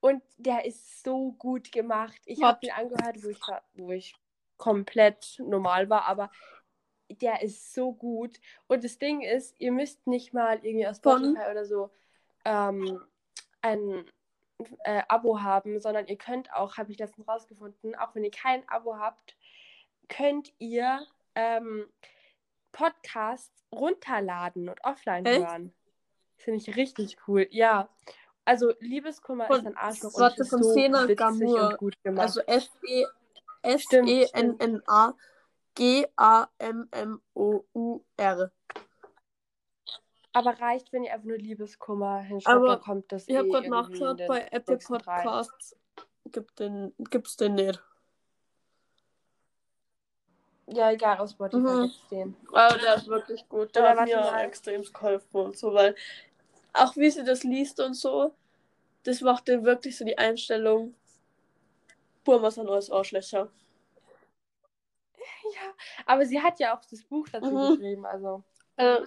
Und 0.00 0.22
der 0.38 0.64
ist 0.64 1.02
so 1.02 1.32
gut 1.32 1.70
gemacht. 1.72 2.20
Ich 2.24 2.42
habe 2.42 2.66
ihn 2.66 2.72
angehört, 2.72 3.22
wo 3.22 3.28
ich, 3.28 3.40
wo 3.74 3.90
ich 3.90 4.14
komplett 4.56 5.36
normal 5.38 5.88
war, 5.90 6.04
aber 6.06 6.30
der 7.08 7.42
ist 7.42 7.74
so 7.74 7.92
gut. 7.92 8.40
Und 8.66 8.84
das 8.84 8.98
Ding 8.98 9.20
ist, 9.20 9.54
ihr 9.58 9.72
müsst 9.72 10.06
nicht 10.06 10.32
mal 10.32 10.64
irgendwie 10.64 10.86
aus 10.86 11.00
Von? 11.00 11.22
Spotify 11.22 11.50
oder 11.50 11.64
so 11.64 11.90
ähm, 12.44 13.02
ein 13.62 14.04
äh, 14.84 15.02
Abo 15.08 15.40
haben, 15.40 15.80
sondern 15.80 16.06
ihr 16.06 16.16
könnt 16.16 16.52
auch, 16.52 16.76
habe 16.76 16.92
ich 16.92 16.98
letztens 16.98 17.26
rausgefunden, 17.28 17.94
auch 17.94 18.14
wenn 18.14 18.24
ihr 18.24 18.30
kein 18.30 18.68
Abo 18.68 18.96
habt, 18.96 19.36
könnt 20.08 20.52
ihr 20.58 21.06
ähm, 21.34 21.86
Podcasts 22.72 23.64
runterladen 23.72 24.68
und 24.68 24.82
offline 24.84 25.24
Echt? 25.24 25.40
hören. 25.40 25.72
Finde 26.36 26.58
ich 26.58 26.76
richtig 26.76 27.16
cool. 27.28 27.46
Ja. 27.50 27.88
Also 28.44 28.72
Liebeskummer 28.80 29.46
Von- 29.46 29.58
ist 29.58 29.66
ein 29.66 29.76
Arschloch 29.76 30.14
und 30.14 30.38
ist 30.38 30.50
von 30.50 30.62
so 30.62 30.72
Sena 30.72 31.02
witzig 31.04 31.18
Gamur. 31.18 31.68
und 31.68 31.78
gut 31.78 32.02
gemacht. 32.02 32.22
Also 32.22 32.40
E 32.86 33.06
S-E-N-N-A 33.62 35.14
G-A-M-M-O-U-R. 37.34 38.50
Aber 40.32 40.60
reicht, 40.60 40.92
wenn 40.92 41.02
ihr 41.02 41.12
einfach 41.12 41.26
nur 41.26 41.38
Liebeskummer 41.38 42.20
hinschreibt, 42.20 42.56
Aber 42.56 42.66
dann 42.66 42.80
kommt 42.80 43.10
das 43.12 43.28
Ich 43.28 43.36
habe 43.36 43.48
eh 43.48 43.50
gerade 43.50 43.68
nachgeschaut, 43.70 44.18
bei 44.28 44.48
Apple. 44.50 44.78
Podcasts 44.78 45.76
gibt 46.26 46.58
den, 46.60 46.94
gibt's 46.98 47.36
den 47.36 47.54
nicht. 47.56 47.82
Ja, 50.66 50.92
egal, 50.92 51.18
auf 51.18 51.30
Spotify 51.30 51.58
Mhm. 51.62 51.80
gibt's 51.82 52.06
den. 52.08 52.36
Aber 52.52 52.78
der 52.78 52.94
ist 52.94 53.08
wirklich 53.08 53.48
gut. 53.48 53.74
Der 53.74 53.88
hat 53.96 54.06
mir 54.06 54.32
extrem 54.44 54.82
geholfen 54.84 55.40
und 55.40 55.58
so, 55.58 55.74
weil 55.74 55.96
auch 56.72 56.96
wie 56.96 57.10
sie 57.10 57.24
das 57.24 57.42
liest 57.42 57.80
und 57.80 57.94
so, 57.94 58.32
das 59.02 59.20
macht 59.22 59.48
dir 59.48 59.64
wirklich 59.64 59.96
so 59.98 60.04
die 60.04 60.16
Einstellung, 60.16 60.94
Burma 62.22 62.48
ist 62.48 62.58
ein 62.58 62.66
neues 62.66 62.90
Arschlöcher. 62.90 63.50
Ja, 65.54 65.74
aber 66.06 66.24
sie 66.26 66.40
hat 66.40 66.60
ja 66.60 66.76
auch 66.76 66.84
das 66.84 67.02
Buch 67.02 67.26
dazu 67.30 67.50
Mhm. 67.50 67.70
geschrieben, 67.70 68.06
also, 68.06 68.44
Also, 68.76 69.06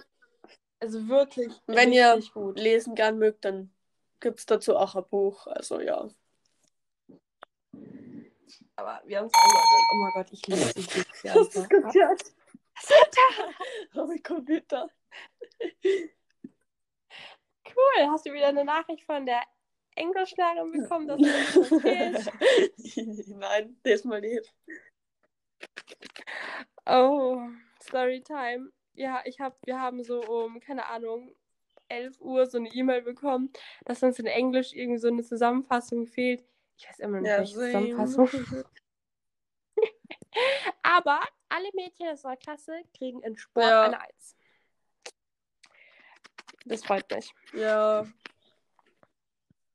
also 0.84 1.08
wirklich 1.08 1.52
Wenn 1.66 1.92
ihr- 1.92 2.20
gut. 2.32 2.58
lesen 2.58 2.94
gern 2.94 3.18
mögt, 3.18 3.44
dann 3.44 3.70
gibt's 4.20 4.46
dazu 4.46 4.76
auch 4.76 4.94
ein 4.94 5.04
Buch. 5.08 5.46
Also 5.46 5.80
ja. 5.80 6.08
Aber 8.76 9.02
wir 9.06 9.18
haben 9.18 9.26
es 9.26 9.32
angehört. 9.34 9.64
Oh 9.92 9.96
mein 9.96 10.12
Gott, 10.14 10.32
ich 10.32 10.46
liebe 10.46 10.60
sie 10.60 10.82
Bücher. 10.82 11.32
einfach. 11.40 11.68
gehört. 11.68 12.22
Oh, 13.94 14.04
mein 14.06 14.22
Computer. 14.22 14.90
Cool, 17.66 18.10
hast 18.10 18.26
du 18.26 18.32
wieder 18.32 18.48
eine 18.48 18.64
Nachricht 18.64 19.04
von 19.04 19.24
der 19.26 19.42
Englischlehrerin 19.96 20.72
bekommen, 20.72 21.06
dass 21.08 21.18
du 21.20 21.60
uns 21.60 21.70
erzählst? 21.84 22.30
Nein, 23.28 23.76
diesmal 23.84 24.20
nicht. 24.20 24.52
Oh, 26.86 27.40
Storytime. 27.82 28.70
Ja, 28.94 29.22
ich 29.24 29.40
hab, 29.40 29.56
wir 29.66 29.80
haben 29.80 30.02
so 30.04 30.20
um, 30.22 30.60
keine 30.60 30.86
Ahnung, 30.86 31.34
11 31.88 32.20
Uhr 32.20 32.46
so 32.46 32.58
eine 32.58 32.68
E-Mail 32.70 33.02
bekommen, 33.02 33.52
dass 33.84 34.02
uns 34.02 34.18
in 34.18 34.26
Englisch 34.26 34.72
irgendwie 34.72 34.98
so 34.98 35.08
eine 35.08 35.22
Zusammenfassung 35.22 36.06
fehlt. 36.06 36.44
Ich 36.78 36.88
weiß 36.88 37.00
immer 37.00 37.20
noch 37.20 37.38
nicht, 37.40 37.52
Ja, 37.54 37.70
same. 37.70 37.90
Zusammenfassung. 37.90 38.64
Aber 40.82 41.20
alle 41.48 41.70
Mädchen 41.74 42.06
aus 42.06 42.12
unserer 42.24 42.36
Klasse 42.36 42.80
kriegen 42.96 43.22
in 43.22 43.36
Sport 43.36 43.66
Ja. 43.66 43.82
eine 43.84 44.00
Eins. 44.00 44.36
Das 46.64 46.84
freut 46.84 47.10
mich. 47.10 47.30
Ja. 47.52 48.06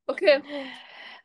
Okay. 0.08 0.42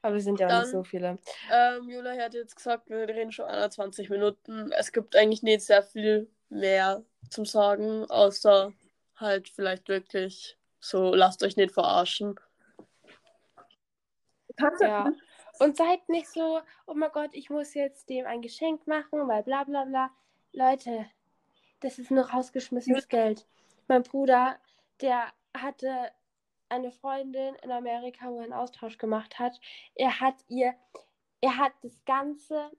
Aber 0.02 0.14
wir 0.14 0.20
sind 0.20 0.38
ja 0.38 0.46
auch 0.46 0.50
Dann- 0.50 0.62
nicht 0.62 0.72
so 0.72 0.85
viele. 0.85 1.18
Ähm, 1.50 1.88
Jula 1.88 2.14
hat 2.22 2.35
jetzt 2.35 2.54
gesagt, 2.54 2.90
wir 2.90 3.09
reden 3.09 3.33
schon 3.33 3.46
21 3.46 4.11
Minuten. 4.11 4.70
Es 4.72 4.92
gibt 4.92 5.16
eigentlich 5.16 5.42
nicht 5.42 5.62
sehr 5.62 5.83
viel 5.83 6.30
mehr 6.50 7.02
zum 7.30 7.44
Sagen, 7.44 8.04
außer 8.10 8.72
halt 9.16 9.48
vielleicht 9.48 9.88
wirklich 9.88 10.56
so, 10.80 11.14
lasst 11.14 11.42
euch 11.42 11.56
nicht 11.56 11.72
verarschen. 11.72 12.38
Ja. 14.80 15.12
Und 15.58 15.76
seid 15.76 16.08
nicht 16.08 16.28
so, 16.28 16.60
oh 16.87 16.94
mein 16.94 17.10
Gott, 17.12 17.30
ich 17.32 17.48
muss 17.48 17.74
jetzt 17.74 18.08
dem 18.08 18.26
ein 18.26 18.42
Geschenk 18.42 18.87
machen, 18.87 19.28
weil 19.28 19.42
bla 19.42 19.64
bla 19.64 19.84
bla. 19.84 20.10
Leute, 20.52 21.06
das 21.80 21.98
ist 21.98 22.10
nur 22.10 22.24
rausgeschmissenes 22.24 23.08
Geld. 23.08 23.46
Mein 23.88 24.02
Bruder, 24.02 24.58
der 25.00 25.32
hatte 25.56 26.10
eine 26.68 26.90
Freundin 26.90 27.54
in 27.56 27.70
Amerika, 27.70 28.28
wo 28.28 28.38
er 28.38 28.44
einen 28.44 28.52
Austausch 28.52 28.98
gemacht 28.98 29.38
hat. 29.38 29.60
Er 29.94 30.20
hat 30.20 30.37
ihr, 30.48 30.74
er 31.40 31.56
hat 31.56 31.72
das 31.82 32.04
ganze, 32.04 32.70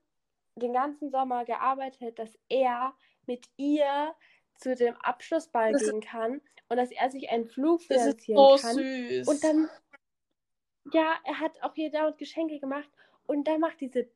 den 0.54 0.72
ganzen 0.72 1.10
Sommer 1.10 1.44
gearbeitet, 1.44 2.18
dass 2.18 2.38
er 2.48 2.94
mit 3.26 3.46
ihr 3.56 4.14
zu 4.58 4.74
dem 4.74 4.94
Abschlussball 4.96 5.72
Das 5.72 5.82
gehen 5.82 6.00
kann 6.00 6.40
und 6.68 6.76
dass 6.76 6.90
er 6.90 7.10
sich 7.10 7.30
einen 7.30 7.46
Flug 7.46 7.80
Das 7.88 8.06
ist 8.06 8.24
finanzieren 8.24 8.36
so 8.38 8.56
kann. 8.56 8.76
süß. 8.76 9.28
Und 9.28 9.44
dann, 9.44 9.68
ja, 10.92 11.14
er 11.24 11.40
hat 11.40 11.62
auch 11.62 11.74
hier 11.74 11.90
dauernd 11.90 12.18
Geschenke 12.18 12.58
gemacht. 12.58 12.88
Und 13.26 13.46
dann 13.48 13.60
macht 13.60 13.80
diese 13.80 14.08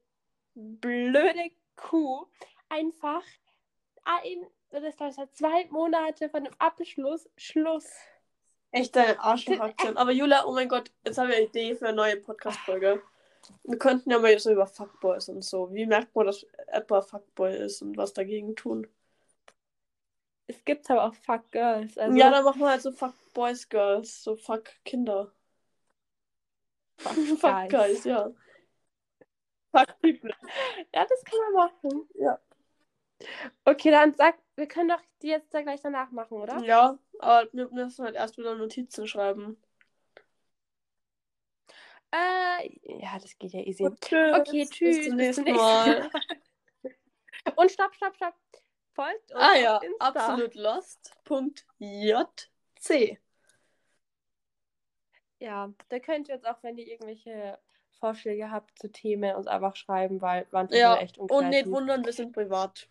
blöde 0.54 1.50
Kuh 1.76 2.26
einfach 2.68 3.22
ein, 4.04 4.46
das 4.70 4.98
war 5.00 5.32
zwei 5.32 5.66
Monate 5.70 6.28
von 6.28 6.44
dem 6.44 6.54
Abschluss 6.58 7.28
Schluss. 7.36 7.88
Echte 8.72 9.18
Arschlochaktion. 9.18 9.96
Aber 9.96 10.12
Jula, 10.12 10.44
oh 10.46 10.52
mein 10.52 10.68
Gott, 10.68 10.92
jetzt 11.04 11.18
haben 11.18 11.28
wir 11.28 11.36
eine 11.36 11.46
Idee 11.46 11.74
für 11.74 11.88
eine 11.88 11.96
neue 11.96 12.16
Podcast-Folge. 12.16 13.02
Wir 13.64 13.78
könnten 13.78 14.10
ja 14.10 14.18
mal 14.18 14.38
so 14.38 14.52
über 14.52 14.66
Fuckboys 14.66 15.28
und 15.28 15.42
so. 15.42 15.72
Wie 15.72 15.86
merkt 15.86 16.14
man, 16.14 16.26
dass 16.26 16.46
etwa 16.68 17.02
Fuckboy 17.02 17.56
ist 17.56 17.82
und 17.82 17.96
was 17.96 18.12
dagegen 18.12 18.54
tun? 18.54 18.86
Es 20.50 20.64
gibt 20.64 20.90
aber 20.90 21.04
auch 21.04 21.14
Fuck 21.14 21.52
Girls. 21.52 21.96
Also 21.96 22.18
ja, 22.18 22.28
dann 22.28 22.44
machen 22.44 22.60
wir 22.60 22.70
halt 22.70 22.82
so 22.82 22.90
Fuck 22.90 23.14
Boys, 23.34 23.68
Girls, 23.68 24.24
so 24.24 24.34
Fuck 24.34 24.64
Kinder. 24.84 25.32
Fuck 26.98 27.12
Fuck 27.40 27.40
Guys. 27.40 27.70
Guys, 27.70 28.04
ja. 28.04 28.30
Fuck 29.70 30.00
People. 30.02 30.34
ja, 30.92 31.06
das 31.06 31.24
kann 31.24 31.38
man 31.38 31.52
machen. 31.52 32.08
Ja. 32.14 32.40
Okay, 33.64 33.92
dann 33.92 34.12
sag, 34.14 34.38
wir 34.56 34.66
können 34.66 34.88
doch 34.88 35.00
die 35.22 35.28
jetzt 35.28 35.54
da 35.54 35.62
gleich 35.62 35.82
danach 35.82 36.10
machen, 36.10 36.38
oder? 36.38 36.58
Ja, 36.64 36.98
aber 37.20 37.48
wir 37.52 37.68
müssen 37.70 38.04
halt 38.04 38.16
erst 38.16 38.36
wieder 38.36 38.56
Notizen 38.56 39.06
schreiben. 39.06 39.56
Äh, 42.10 42.70
ja, 43.00 43.16
das 43.20 43.38
geht 43.38 43.52
ja 43.52 43.60
easy. 43.60 43.88
tschüss. 44.00 44.36
Okay, 44.36 44.66
tschüss. 44.68 44.96
Bis 44.96 45.06
zum 45.06 45.16
nächsten 45.16 45.52
Mal. 45.52 46.10
Und 47.56 47.70
stopp, 47.70 47.94
stopp, 47.94 48.16
stopp. 48.16 48.34
Folgt 48.92 49.32
uns 49.32 49.40
Ah 49.40 49.52
auf 49.52 49.56
ja, 49.62 49.76
Insta. 49.78 50.06
absolut 50.06 50.54
lost.jc. 50.54 51.68
Ja, 55.38 55.72
da 55.88 55.98
könnt 56.00 56.28
ihr 56.28 56.34
uns 56.34 56.44
auch, 56.44 56.62
wenn 56.62 56.76
ihr 56.76 56.86
irgendwelche 56.86 57.58
Vorschläge 57.98 58.50
habt 58.50 58.78
zu 58.78 58.90
Themen, 58.90 59.34
uns 59.36 59.46
einfach 59.46 59.74
schreiben, 59.76 60.20
weil 60.20 60.46
manche 60.50 60.76
Ja, 60.76 60.92
sind 60.94 61.02
echt 61.02 61.18
und 61.18 61.30
unkreativ. 61.30 61.50
nicht 61.66 61.70
wundern, 61.74 62.04
wir 62.04 62.12
sind 62.12 62.32
privat. 62.32 62.88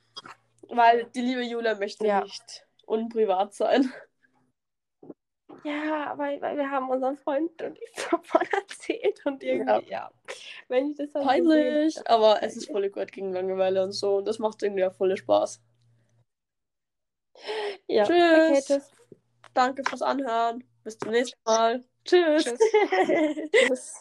Weil 0.69 1.05
die 1.05 1.21
liebe 1.21 1.43
Julia 1.43 1.75
möchte 1.75 2.05
Ja. 2.05 2.21
nicht 2.21 2.65
unprivat 2.85 3.53
sein. 3.53 3.91
Ja, 5.63 6.13
weil, 6.17 6.39
weil 6.41 6.57
wir 6.57 6.69
haben 6.71 6.89
unseren 6.89 7.17
Freund 7.17 7.61
und 7.61 7.77
ich 7.79 7.91
davon 8.11 8.41
erzählt 8.51 9.25
und 9.25 9.43
irgendwie, 9.43 9.89
ja. 9.91 10.09
Wenn 10.69 10.91
ich 10.91 10.97
das 10.97 11.11
so 11.11 11.21
Peinlich, 11.21 11.95
sehe- 11.95 12.07
aber 12.07 12.41
es 12.43 12.55
ist 12.55 12.71
voll 12.71 12.89
gut 12.89 13.11
gegen 13.11 13.33
Langeweile 13.33 13.83
und 13.83 13.91
so. 13.91 14.17
Und 14.17 14.25
das 14.27 14.39
macht 14.39 14.63
irgendwie 14.63 14.85
auch 14.85 14.93
voll 14.93 15.15
Spaß. 15.17 15.61
Ja. 17.87 18.03
Tschüss. 18.03 18.69
Okay. 18.69 18.81
Danke 19.53 19.83
fürs 19.87 20.01
Anhören. 20.01 20.63
Bis 20.83 20.97
zum 20.97 21.11
nächsten 21.11 21.39
Mal. 21.45 21.83
Tschüss. 22.05 22.43
Tschüss. 22.43 22.59
tschüss. 23.51 23.93